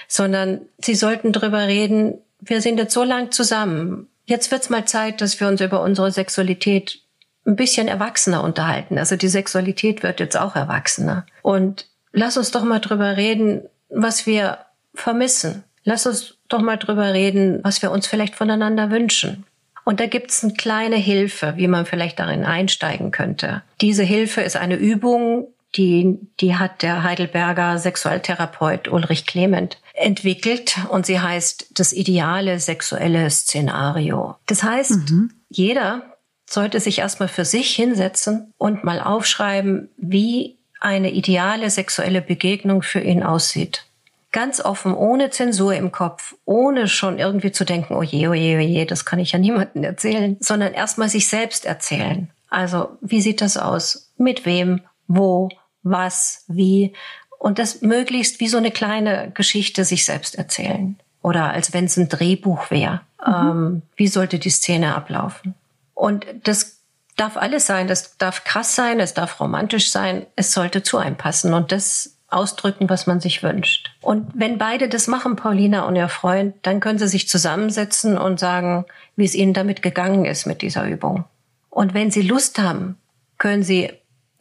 sondern 0.06 0.60
sie 0.78 0.94
sollten 0.94 1.32
darüber 1.32 1.66
reden, 1.66 2.18
wir 2.40 2.60
sind 2.60 2.78
jetzt 2.78 2.94
so 2.94 3.04
lang 3.04 3.32
zusammen. 3.32 4.08
Jetzt 4.26 4.50
wird's 4.50 4.70
mal 4.70 4.84
Zeit, 4.84 5.20
dass 5.20 5.40
wir 5.40 5.48
uns 5.48 5.60
über 5.60 5.82
unsere 5.82 6.10
Sexualität 6.10 7.00
ein 7.46 7.56
bisschen 7.56 7.88
erwachsener 7.88 8.42
unterhalten. 8.42 8.98
Also 8.98 9.16
die 9.16 9.28
Sexualität 9.28 10.02
wird 10.02 10.20
jetzt 10.20 10.36
auch 10.36 10.56
erwachsener. 10.56 11.26
Und 11.42 11.86
lass 12.12 12.36
uns 12.36 12.50
doch 12.50 12.64
mal 12.64 12.80
drüber 12.80 13.16
reden, 13.16 13.62
was 13.88 14.26
wir 14.26 14.58
vermissen. 14.94 15.64
Lass 15.84 16.06
uns 16.06 16.36
doch 16.48 16.62
mal 16.62 16.78
drüber 16.78 17.12
reden, 17.12 17.60
was 17.62 17.82
wir 17.82 17.90
uns 17.90 18.06
vielleicht 18.06 18.34
voneinander 18.34 18.90
wünschen. 18.90 19.44
Und 19.84 20.00
da 20.00 20.06
gibt's 20.06 20.42
eine 20.42 20.54
kleine 20.54 20.96
Hilfe, 20.96 21.54
wie 21.56 21.68
man 21.68 21.86
vielleicht 21.86 22.18
darin 22.18 22.44
einsteigen 22.44 23.10
könnte. 23.10 23.62
Diese 23.80 24.02
Hilfe 24.02 24.40
ist 24.40 24.56
eine 24.56 24.76
Übung, 24.76 25.48
die, 25.76 26.18
die 26.40 26.56
hat 26.56 26.82
der 26.82 27.02
Heidelberger 27.02 27.78
Sexualtherapeut 27.78 28.88
Ulrich 28.88 29.26
Clement 29.26 29.78
entwickelt 29.92 30.76
und 30.88 31.04
sie 31.06 31.20
heißt 31.20 31.66
das 31.74 31.92
ideale 31.92 32.60
sexuelle 32.60 33.28
Szenario. 33.30 34.36
Das 34.46 34.62
heißt, 34.62 35.10
mhm. 35.10 35.32
jeder 35.48 36.02
sollte 36.48 36.78
sich 36.80 36.98
erstmal 36.98 37.28
für 37.28 37.44
sich 37.44 37.74
hinsetzen 37.74 38.52
und 38.56 38.84
mal 38.84 39.00
aufschreiben, 39.00 39.88
wie 39.96 40.58
eine 40.80 41.10
ideale 41.10 41.70
sexuelle 41.70 42.22
Begegnung 42.22 42.82
für 42.82 43.00
ihn 43.00 43.22
aussieht 43.22 43.86
ganz 44.34 44.60
offen, 44.60 44.94
ohne 44.94 45.30
Zensur 45.30 45.74
im 45.74 45.92
Kopf, 45.92 46.34
ohne 46.44 46.88
schon 46.88 47.18
irgendwie 47.18 47.52
zu 47.52 47.64
denken, 47.64 47.94
oh 47.94 48.02
je, 48.02 48.28
oh 48.28 48.34
je, 48.34 48.56
oh 48.56 48.60
je, 48.60 48.84
das 48.84 49.06
kann 49.06 49.20
ich 49.20 49.32
ja 49.32 49.38
niemandem 49.38 49.84
erzählen, 49.84 50.36
sondern 50.40 50.74
erstmal 50.74 51.08
sich 51.08 51.28
selbst 51.28 51.64
erzählen. 51.64 52.30
Also, 52.50 52.98
wie 53.00 53.22
sieht 53.22 53.40
das 53.40 53.56
aus? 53.56 54.12
Mit 54.18 54.44
wem? 54.44 54.80
Wo? 55.06 55.48
Was? 55.82 56.44
Wie? 56.48 56.92
Und 57.38 57.58
das 57.58 57.80
möglichst 57.80 58.40
wie 58.40 58.48
so 58.48 58.58
eine 58.58 58.70
kleine 58.70 59.30
Geschichte 59.34 59.84
sich 59.84 60.04
selbst 60.04 60.34
erzählen. 60.34 60.98
Oder 61.22 61.52
als 61.52 61.72
wenn 61.72 61.84
es 61.84 61.96
ein 61.96 62.08
Drehbuch 62.08 62.70
wäre. 62.70 63.00
Mhm. 63.24 63.32
Ähm, 63.32 63.82
wie 63.96 64.08
sollte 64.08 64.38
die 64.38 64.50
Szene 64.50 64.94
ablaufen? 64.94 65.54
Und 65.94 66.26
das 66.42 66.80
darf 67.16 67.36
alles 67.36 67.66
sein. 67.66 67.86
Das 67.86 68.16
darf 68.18 68.44
krass 68.44 68.74
sein, 68.74 68.98
es 68.98 69.14
darf 69.14 69.40
romantisch 69.40 69.90
sein. 69.90 70.26
Es 70.36 70.52
sollte 70.52 70.82
zu 70.82 70.98
einem 70.98 71.16
passen. 71.16 71.54
Und 71.54 71.70
das 71.70 72.13
ausdrücken, 72.28 72.88
was 72.88 73.06
man 73.06 73.20
sich 73.20 73.42
wünscht. 73.42 73.90
Und 74.00 74.30
wenn 74.34 74.58
beide 74.58 74.88
das 74.88 75.06
machen, 75.06 75.36
Paulina 75.36 75.82
und 75.82 75.96
ihr 75.96 76.08
Freund, 76.08 76.54
dann 76.62 76.80
können 76.80 76.98
sie 76.98 77.08
sich 77.08 77.28
zusammensetzen 77.28 78.18
und 78.18 78.40
sagen, 78.40 78.84
wie 79.16 79.24
es 79.24 79.34
ihnen 79.34 79.52
damit 79.54 79.82
gegangen 79.82 80.24
ist 80.24 80.46
mit 80.46 80.62
dieser 80.62 80.86
Übung. 80.86 81.24
Und 81.70 81.94
wenn 81.94 82.10
sie 82.10 82.22
Lust 82.22 82.58
haben, 82.58 82.96
können 83.38 83.62
sie 83.62 83.92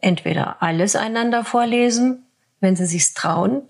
entweder 0.02 0.62
alles 0.62 0.96
einander 0.96 1.43
vorlesen, 1.43 2.26
wenn 2.60 2.76
sie 2.76 2.86
sich's 2.86 3.13
trauen, 3.13 3.62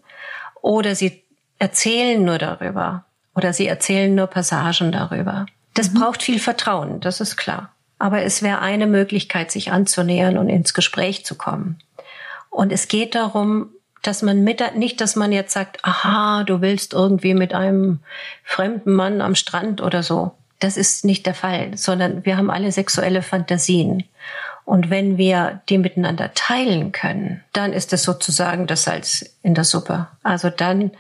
oder 0.62 0.96
sie 0.96 1.24
erzählen 1.60 2.24
nur 2.24 2.38
darüber, 2.38 3.06
oder 3.36 3.54
sie 3.54 3.68
erzählen 3.68 4.14
nur 4.14 4.28
Passagen 4.28 4.92
darüber. 4.92 5.46
Das 5.74 5.92
mhm. 5.92 6.00
braucht 6.00 6.24
viel 6.24 6.40
Vertrauen, 6.40 7.00
das 7.00 7.20
ist 7.20 7.38
klar. 7.38 7.72
Aber 8.00 8.22
es 8.24 8.42
wäre 8.42 8.60
eine 8.60 8.88
Möglichkeit, 8.88 9.52
sich 9.52 9.72
anzunähern 9.72 10.38
und 10.38 10.50
ins 10.50 10.74
Gespräch 10.74 11.26
zu 11.26 11.36
kommen. 11.36 11.80
Und 12.50 12.72
es 12.72 12.88
geht 12.88 13.16
darum, 13.16 13.70
dass 14.04 14.22
man 14.22 14.44
mit, 14.44 14.62
nicht, 14.76 15.02
dass 15.02 15.16
man 15.16 15.32
jetzt 15.32 15.54
sagt, 15.54 15.84
aha, 15.84 16.44
du 16.44 16.62
willst 16.62 16.94
irgendwie 16.94 17.34
mit 17.34 17.54
einem 17.54 18.00
fremden 18.44 18.94
Mann 18.94 19.22
am 19.22 19.34
Strand 19.34 19.82
oder 19.82 20.04
so. 20.04 20.34
Das 20.60 20.78
ist 20.78 21.04
nicht 21.04 21.26
der 21.26 21.34
Fall, 21.34 21.76
sondern 21.78 22.26
wir 22.26 22.38
haben 22.38 22.52
alle 22.52 22.72
sexuelle 22.72 23.22
Fantasien. 23.22 24.04
Und 24.66 24.90
wenn 24.90 25.18
wir 25.18 25.62
die 25.68 25.78
miteinander 25.78 26.32
teilen 26.34 26.92
können, 26.92 27.44
dann 27.52 27.74
ist 27.74 27.92
es 27.92 28.04
sozusagen 28.04 28.68
das 28.68 28.84
Salz 28.84 29.38
in 29.42 29.56
der 29.56 29.66
Suppe. 29.66 30.08
Also 30.22 30.50
dann 30.50 30.92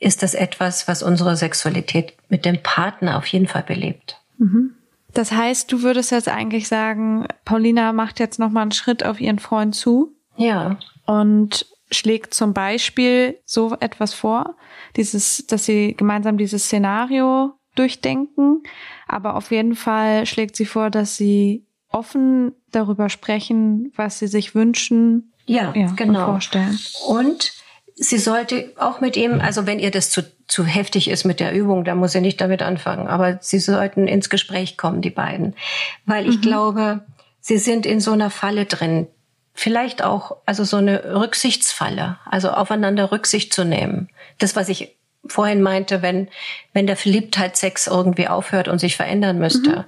ist 0.00 0.22
das 0.22 0.34
etwas, 0.34 0.88
was 0.88 1.02
unsere 1.02 1.36
Sexualität 1.36 2.14
mit 2.28 2.44
dem 2.44 2.62
Partner 2.62 3.16
auf 3.16 3.26
jeden 3.26 3.46
Fall 3.46 3.62
belebt. 3.62 4.20
Mhm. 4.38 4.74
Das 5.12 5.30
heißt, 5.30 5.70
du 5.70 5.82
würdest 5.82 6.10
jetzt 6.10 6.28
eigentlich 6.28 6.66
sagen, 6.66 7.26
Paulina 7.44 7.92
macht 7.92 8.18
jetzt 8.18 8.40
noch 8.40 8.50
mal 8.50 8.62
einen 8.62 8.72
Schritt 8.72 9.04
auf 9.04 9.20
ihren 9.20 9.38
Freund 9.38 9.76
zu. 9.76 10.12
Ja. 10.36 10.76
Und 11.06 11.66
schlägt 11.90 12.34
zum 12.34 12.54
Beispiel 12.54 13.38
so 13.44 13.76
etwas 13.80 14.14
vor, 14.14 14.56
dieses, 14.96 15.46
dass 15.46 15.64
sie 15.64 15.94
gemeinsam 15.96 16.38
dieses 16.38 16.64
Szenario 16.64 17.52
durchdenken, 17.74 18.62
aber 19.06 19.36
auf 19.36 19.50
jeden 19.50 19.74
Fall 19.74 20.26
schlägt 20.26 20.56
sie 20.56 20.66
vor, 20.66 20.90
dass 20.90 21.16
sie 21.16 21.66
offen 21.88 22.52
darüber 22.70 23.08
sprechen, 23.08 23.92
was 23.96 24.18
sie 24.18 24.26
sich 24.26 24.54
wünschen. 24.54 25.32
Ja, 25.46 25.72
ja 25.74 25.92
genau. 25.96 26.20
Und 26.20 26.26
vorstellen. 26.26 26.78
Und 27.06 27.52
sie 27.94 28.18
sollte 28.18 28.72
auch 28.76 29.00
mit 29.00 29.16
ihm, 29.16 29.40
also 29.40 29.66
wenn 29.66 29.78
ihr 29.78 29.90
das 29.90 30.10
zu, 30.10 30.22
zu 30.46 30.64
heftig 30.64 31.08
ist 31.08 31.24
mit 31.24 31.40
der 31.40 31.52
Übung, 31.52 31.84
dann 31.84 31.98
muss 31.98 32.12
sie 32.12 32.20
nicht 32.20 32.40
damit 32.40 32.62
anfangen. 32.62 33.06
Aber 33.06 33.38
sie 33.40 33.60
sollten 33.60 34.08
ins 34.08 34.30
Gespräch 34.30 34.76
kommen, 34.76 35.00
die 35.00 35.10
beiden. 35.10 35.54
Weil 36.04 36.28
ich 36.28 36.38
mhm. 36.38 36.42
glaube, 36.42 37.04
sie 37.40 37.58
sind 37.58 37.86
in 37.86 38.00
so 38.00 38.12
einer 38.12 38.30
Falle 38.30 38.64
drin. 38.66 39.06
Vielleicht 39.54 40.02
auch, 40.02 40.36
also 40.46 40.64
so 40.64 40.78
eine 40.78 41.14
Rücksichtsfalle, 41.14 42.18
also 42.28 42.50
aufeinander 42.50 43.12
Rücksicht 43.12 43.54
zu 43.54 43.64
nehmen. 43.64 44.08
Das, 44.38 44.56
was 44.56 44.68
ich 44.68 44.96
vorhin 45.26 45.62
meinte, 45.62 46.02
wenn, 46.02 46.28
wenn 46.72 46.86
der 46.86 46.96
Verliebtheitssex 46.96 47.86
irgendwie 47.86 48.28
aufhört 48.28 48.68
und 48.68 48.78
sich 48.80 48.96
verändern 48.96 49.38
müsste, 49.38 49.70
mhm. 49.70 49.84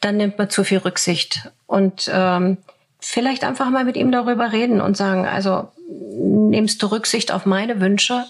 dann 0.00 0.16
nimmt 0.18 0.38
man 0.38 0.50
zu 0.50 0.62
viel 0.62 0.78
Rücksicht. 0.78 1.50
Und 1.66 2.10
ähm, 2.12 2.58
vielleicht 3.00 3.44
einfach 3.44 3.70
mal 3.70 3.84
mit 3.84 3.96
ihm 3.96 4.12
darüber 4.12 4.52
reden 4.52 4.80
und 4.80 4.96
sagen, 4.96 5.26
also 5.26 5.68
nimmst 5.88 6.82
du 6.82 6.86
Rücksicht 6.88 7.32
auf 7.32 7.46
meine 7.46 7.80
Wünsche? 7.80 8.24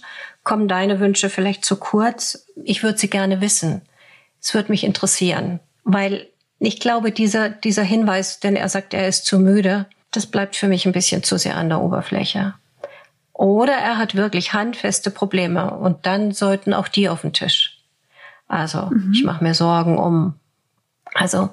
Kommen 0.44 0.68
deine 0.68 1.00
Wünsche 1.00 1.28
vielleicht 1.28 1.64
zu 1.64 1.76
kurz? 1.76 2.46
Ich 2.64 2.82
würde 2.82 2.98
sie 2.98 3.10
gerne 3.10 3.40
wissen. 3.40 3.82
Es 4.40 4.54
würde 4.54 4.70
mich 4.70 4.84
interessieren, 4.84 5.60
weil 5.84 6.28
ich 6.60 6.80
glaube, 6.80 7.12
dieser, 7.12 7.50
dieser 7.50 7.82
Hinweis, 7.82 8.40
denn 8.40 8.56
er 8.56 8.68
sagt, 8.68 8.94
er 8.94 9.08
ist 9.08 9.24
zu 9.26 9.38
müde, 9.38 9.86
das 10.10 10.26
bleibt 10.26 10.56
für 10.56 10.68
mich 10.68 10.86
ein 10.86 10.92
bisschen 10.92 11.22
zu 11.22 11.38
sehr 11.38 11.56
an 11.56 11.68
der 11.68 11.80
Oberfläche. 11.80 12.54
Oder 13.32 13.74
er 13.74 13.98
hat 13.98 14.14
wirklich 14.14 14.52
handfeste 14.52 15.10
Probleme 15.10 15.70
und 15.70 16.06
dann 16.06 16.32
sollten 16.32 16.74
auch 16.74 16.88
die 16.88 17.08
auf 17.08 17.20
den 17.20 17.32
Tisch. 17.32 17.78
Also 18.48 18.86
mhm. 18.86 19.12
ich 19.14 19.24
mache 19.24 19.44
mir 19.44 19.54
Sorgen 19.54 19.98
um. 19.98 20.34
Also 21.14 21.50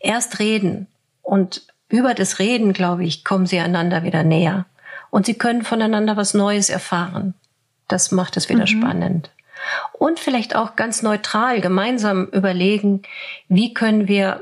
erst 0.00 0.38
reden 0.38 0.86
und 1.22 1.62
über 1.88 2.14
das 2.14 2.38
Reden, 2.38 2.72
glaube 2.72 3.04
ich, 3.04 3.24
kommen 3.24 3.46
sie 3.46 3.58
einander 3.58 4.02
wieder 4.02 4.22
näher. 4.22 4.66
Und 5.10 5.26
sie 5.26 5.34
können 5.34 5.62
voneinander 5.62 6.16
was 6.16 6.34
Neues 6.34 6.68
erfahren. 6.68 7.34
Das 7.86 8.12
macht 8.12 8.36
es 8.36 8.48
wieder 8.48 8.62
mhm. 8.62 8.66
spannend. 8.66 9.30
Und 9.92 10.20
vielleicht 10.20 10.54
auch 10.54 10.76
ganz 10.76 11.02
neutral 11.02 11.60
gemeinsam 11.60 12.26
überlegen, 12.26 13.02
wie 13.48 13.74
können 13.74 14.06
wir, 14.06 14.40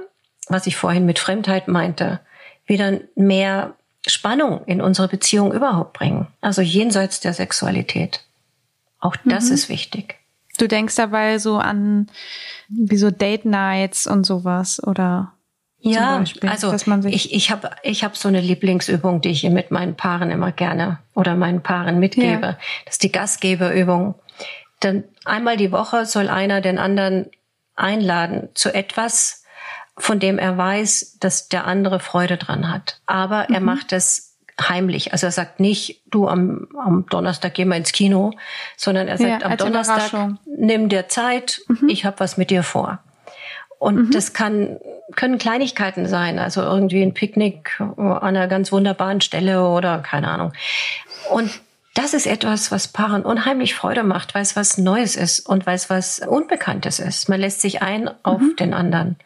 was 0.48 0.66
ich 0.66 0.76
vorhin 0.76 1.06
mit 1.06 1.18
Fremdheit 1.18 1.68
meinte, 1.68 2.20
wieder 2.66 3.00
mehr 3.14 3.74
Spannung 4.06 4.64
in 4.66 4.80
unsere 4.80 5.08
Beziehung 5.08 5.52
überhaupt 5.52 5.94
bringen. 5.94 6.28
Also 6.40 6.62
jenseits 6.62 7.20
der 7.20 7.32
Sexualität. 7.32 8.22
Auch 9.00 9.16
das 9.24 9.46
mhm. 9.46 9.54
ist 9.54 9.68
wichtig. 9.68 10.16
Du 10.58 10.68
denkst 10.68 10.94
dabei 10.94 11.38
so 11.38 11.58
an 11.58 12.08
wie 12.68 12.96
so 12.96 13.10
Date 13.10 13.44
Nights 13.44 14.06
und 14.06 14.24
sowas 14.24 14.82
oder 14.82 15.32
ja, 15.78 16.18
Beispiel, 16.18 16.48
also 16.48 16.72
ich, 17.06 17.32
ich 17.32 17.50
habe 17.50 17.70
ich 17.82 18.02
hab 18.02 18.16
so 18.16 18.28
eine 18.28 18.40
Lieblingsübung, 18.40 19.20
die 19.20 19.28
ich 19.28 19.44
mit 19.44 19.70
meinen 19.70 19.94
Paaren 19.94 20.30
immer 20.30 20.50
gerne 20.50 20.98
oder 21.14 21.36
meinen 21.36 21.62
Paaren 21.62 22.00
mitgebe. 22.00 22.46
Ja. 22.46 22.58
Das 22.86 22.94
ist 22.94 23.02
die 23.02 23.12
Gastgeberübung. 23.12 24.14
Denn 24.82 25.04
einmal 25.24 25.56
die 25.56 25.72
Woche 25.72 26.06
soll 26.06 26.28
einer 26.28 26.60
den 26.60 26.78
anderen 26.78 27.30
einladen 27.76 28.48
zu 28.54 28.74
etwas, 28.74 29.35
von 29.98 30.18
dem 30.18 30.38
er 30.38 30.56
weiß, 30.56 31.18
dass 31.20 31.48
der 31.48 31.66
andere 31.66 32.00
Freude 32.00 32.36
dran 32.36 32.70
hat. 32.70 33.00
Aber 33.06 33.46
mhm. 33.48 33.54
er 33.54 33.60
macht 33.60 33.92
es 33.92 34.36
heimlich. 34.60 35.12
Also 35.12 35.26
er 35.26 35.32
sagt 35.32 35.60
nicht, 35.60 36.02
du 36.10 36.28
am, 36.28 36.68
am 36.78 37.06
Donnerstag 37.08 37.54
gehen 37.54 37.68
wir 37.68 37.76
ins 37.76 37.92
Kino, 37.92 38.32
sondern 38.76 39.08
er 39.08 39.18
sagt, 39.18 39.42
ja, 39.42 39.48
am 39.48 39.56
Donnerstag 39.56 40.38
nimm 40.46 40.88
dir 40.88 41.08
Zeit, 41.08 41.60
mhm. 41.68 41.88
ich 41.88 42.04
habe 42.04 42.20
was 42.20 42.36
mit 42.36 42.50
dir 42.50 42.62
vor. 42.62 42.98
Und 43.78 43.96
mhm. 43.96 44.10
das 44.10 44.32
kann, 44.32 44.78
können 45.14 45.38
Kleinigkeiten 45.38 46.08
sein, 46.08 46.38
also 46.38 46.62
irgendwie 46.62 47.02
ein 47.02 47.12
Picknick 47.12 47.78
an 47.78 48.22
einer 48.22 48.48
ganz 48.48 48.72
wunderbaren 48.72 49.20
Stelle 49.20 49.68
oder 49.68 49.98
keine 49.98 50.28
Ahnung. 50.28 50.52
Und 51.30 51.50
das 51.96 52.12
ist 52.12 52.26
etwas, 52.26 52.70
was 52.70 52.88
Paaren 52.88 53.22
unheimlich 53.22 53.74
Freude 53.74 54.02
macht, 54.02 54.34
weil 54.34 54.42
es 54.42 54.54
was 54.54 54.76
Neues 54.76 55.16
ist 55.16 55.40
und 55.40 55.64
weil 55.64 55.76
es 55.76 55.88
was 55.88 56.18
Unbekanntes 56.18 56.98
ist. 56.98 57.30
Man 57.30 57.40
lässt 57.40 57.62
sich 57.62 57.80
ein 57.80 58.10
auf 58.22 58.40
mhm. 58.40 58.56
den 58.56 58.74
anderen. 58.74 59.16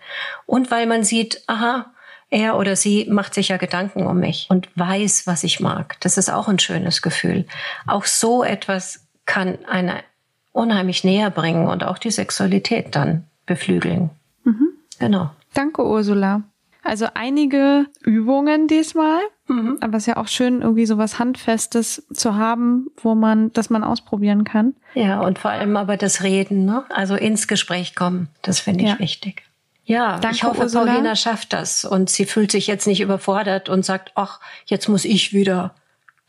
Und 0.46 0.70
weil 0.70 0.86
man 0.86 1.02
sieht, 1.02 1.42
aha, 1.48 1.86
er 2.30 2.56
oder 2.56 2.76
sie 2.76 3.06
macht 3.10 3.34
sich 3.34 3.48
ja 3.48 3.56
Gedanken 3.56 4.06
um 4.06 4.20
mich 4.20 4.46
und 4.50 4.68
weiß, 4.76 5.26
was 5.26 5.42
ich 5.42 5.58
mag. 5.58 5.96
Das 5.98 6.16
ist 6.16 6.30
auch 6.30 6.46
ein 6.46 6.60
schönes 6.60 7.02
Gefühl. 7.02 7.44
Auch 7.88 8.04
so 8.04 8.44
etwas 8.44 9.04
kann 9.26 9.58
eine 9.68 10.04
unheimlich 10.52 11.02
näher 11.02 11.30
bringen 11.30 11.66
und 11.66 11.82
auch 11.82 11.98
die 11.98 12.12
Sexualität 12.12 12.94
dann 12.94 13.24
beflügeln. 13.46 14.10
Mhm. 14.44 14.68
Genau. 15.00 15.30
Danke, 15.54 15.84
Ursula. 15.84 16.42
Also 16.82 17.08
einige 17.14 17.86
Übungen 18.02 18.66
diesmal, 18.66 19.20
mhm. 19.48 19.76
aber 19.80 19.98
es 19.98 20.04
ist 20.04 20.06
ja 20.06 20.16
auch 20.16 20.28
schön, 20.28 20.62
irgendwie 20.62 20.86
so 20.86 20.96
was 20.96 21.18
Handfestes 21.18 22.06
zu 22.12 22.36
haben, 22.36 22.88
wo 22.96 23.14
man, 23.14 23.52
das 23.52 23.68
man 23.68 23.84
ausprobieren 23.84 24.44
kann. 24.44 24.74
Ja, 24.94 25.20
und 25.20 25.38
vor 25.38 25.50
allem 25.50 25.76
aber 25.76 25.96
das 25.96 26.22
Reden, 26.22 26.64
ne? 26.64 26.84
Also 26.88 27.16
ins 27.16 27.48
Gespräch 27.48 27.94
kommen, 27.94 28.28
das 28.42 28.60
finde 28.60 28.84
ich 28.84 28.90
ja. 28.90 28.98
wichtig. 28.98 29.42
Ja, 29.84 30.18
Danke, 30.18 30.36
ich 30.36 30.44
hoffe, 30.44 30.62
Ursula. 30.62 30.84
Paulina 30.84 31.16
schafft 31.16 31.52
das 31.52 31.84
und 31.84 32.08
sie 32.08 32.24
fühlt 32.24 32.52
sich 32.52 32.66
jetzt 32.66 32.86
nicht 32.86 33.00
überfordert 33.00 33.68
und 33.68 33.84
sagt, 33.84 34.12
ach, 34.14 34.40
jetzt 34.64 34.88
muss 34.88 35.04
ich 35.04 35.32
wieder 35.32 35.74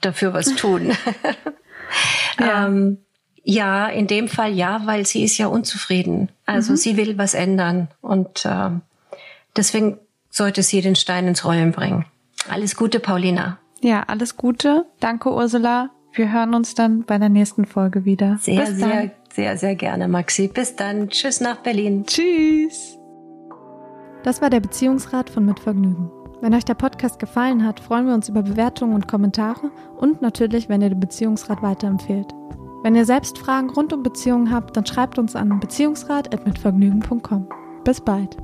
dafür 0.01 0.33
was 0.33 0.55
tun. 0.55 0.91
ja. 2.39 2.65
ähm, 2.65 2.97
ja, 3.43 3.87
in 3.87 4.07
dem 4.07 4.27
Fall 4.27 4.51
ja, 4.53 4.81
weil 4.85 5.05
sie 5.05 5.23
ist 5.23 5.37
ja 5.37 5.47
unzufrieden. 5.47 6.29
Also 6.45 6.73
mhm. 6.73 6.77
sie 6.77 6.97
will 6.97 7.17
was 7.17 7.33
ändern 7.33 7.87
und 8.01 8.45
äh, 8.45 8.69
deswegen 9.55 9.99
sollte 10.32 10.63
sie 10.63 10.82
den 10.82 10.96
Stein 10.96 11.28
ins 11.28 11.46
Rollen 11.46 11.72
bringen. 11.72 12.06
Alles 12.50 12.76
Gute, 12.76 13.00
Paulina. 13.00 13.60
Ja, 13.82 14.04
alles 14.08 14.38
Gute. 14.38 14.86
Danke, 15.00 15.32
Ursula. 15.32 15.91
Wir 16.13 16.32
hören 16.32 16.56
uns 16.56 16.74
dann 16.74 17.04
bei 17.04 17.17
der 17.17 17.30
nächsten 17.30 17.65
Folge 17.65 18.06
wieder. 18.06 18.38
Sehr, 18.41 18.62
Bis 18.62 18.78
sehr, 18.78 18.88
dann. 18.88 19.12
sehr, 19.34 19.58
sehr 19.58 19.76
gerne, 19.76 20.08
Maxi. 20.08 20.48
Bis 20.48 20.76
dann. 20.76 21.10
Tschüss 21.10 21.39
nach 21.39 21.58
Berlin. 21.58 22.06
Tschüss. 22.06 22.98
Das 24.24 24.41
war 24.41 24.50
der 24.50 24.60
Beziehungsrat 24.60 25.30
von 25.30 25.46
Mitvergnügen. 25.46 26.12
Wenn 26.41 26.54
euch 26.56 26.65
der 26.65 26.74
Podcast 26.74 27.20
gefallen 27.20 27.65
hat, 27.65 27.80
freuen 27.80 28.08
wir 28.08 28.15
uns 28.15 28.28
über 28.30 28.41
Bewertungen 28.41 28.96
und 28.96 29.08
Kommentare 29.08 29.72
und 29.98 30.22
natürlich, 30.22 30.70
wenn 30.70 30.82
ihr 30.82 30.89
den 30.89 31.00
Beziehungsrat 31.00 31.62
weiterempfehlt. 31.62 32.34
Wenn 32.84 32.96
ihr 32.96 33.06
selbst 33.06 33.38
Fragen 33.38 33.70
rund 33.70 33.94
um 33.94 34.02
Beziehungen 34.02 34.52
habt, 34.52 34.76
dann 34.76 34.86
schreibt 34.86 35.20
uns 35.20 35.36
an 35.36 35.60
beziehungsrat.mitvergnügen.com. 35.60 37.48
Bis 37.84 38.02
bald. 38.02 38.38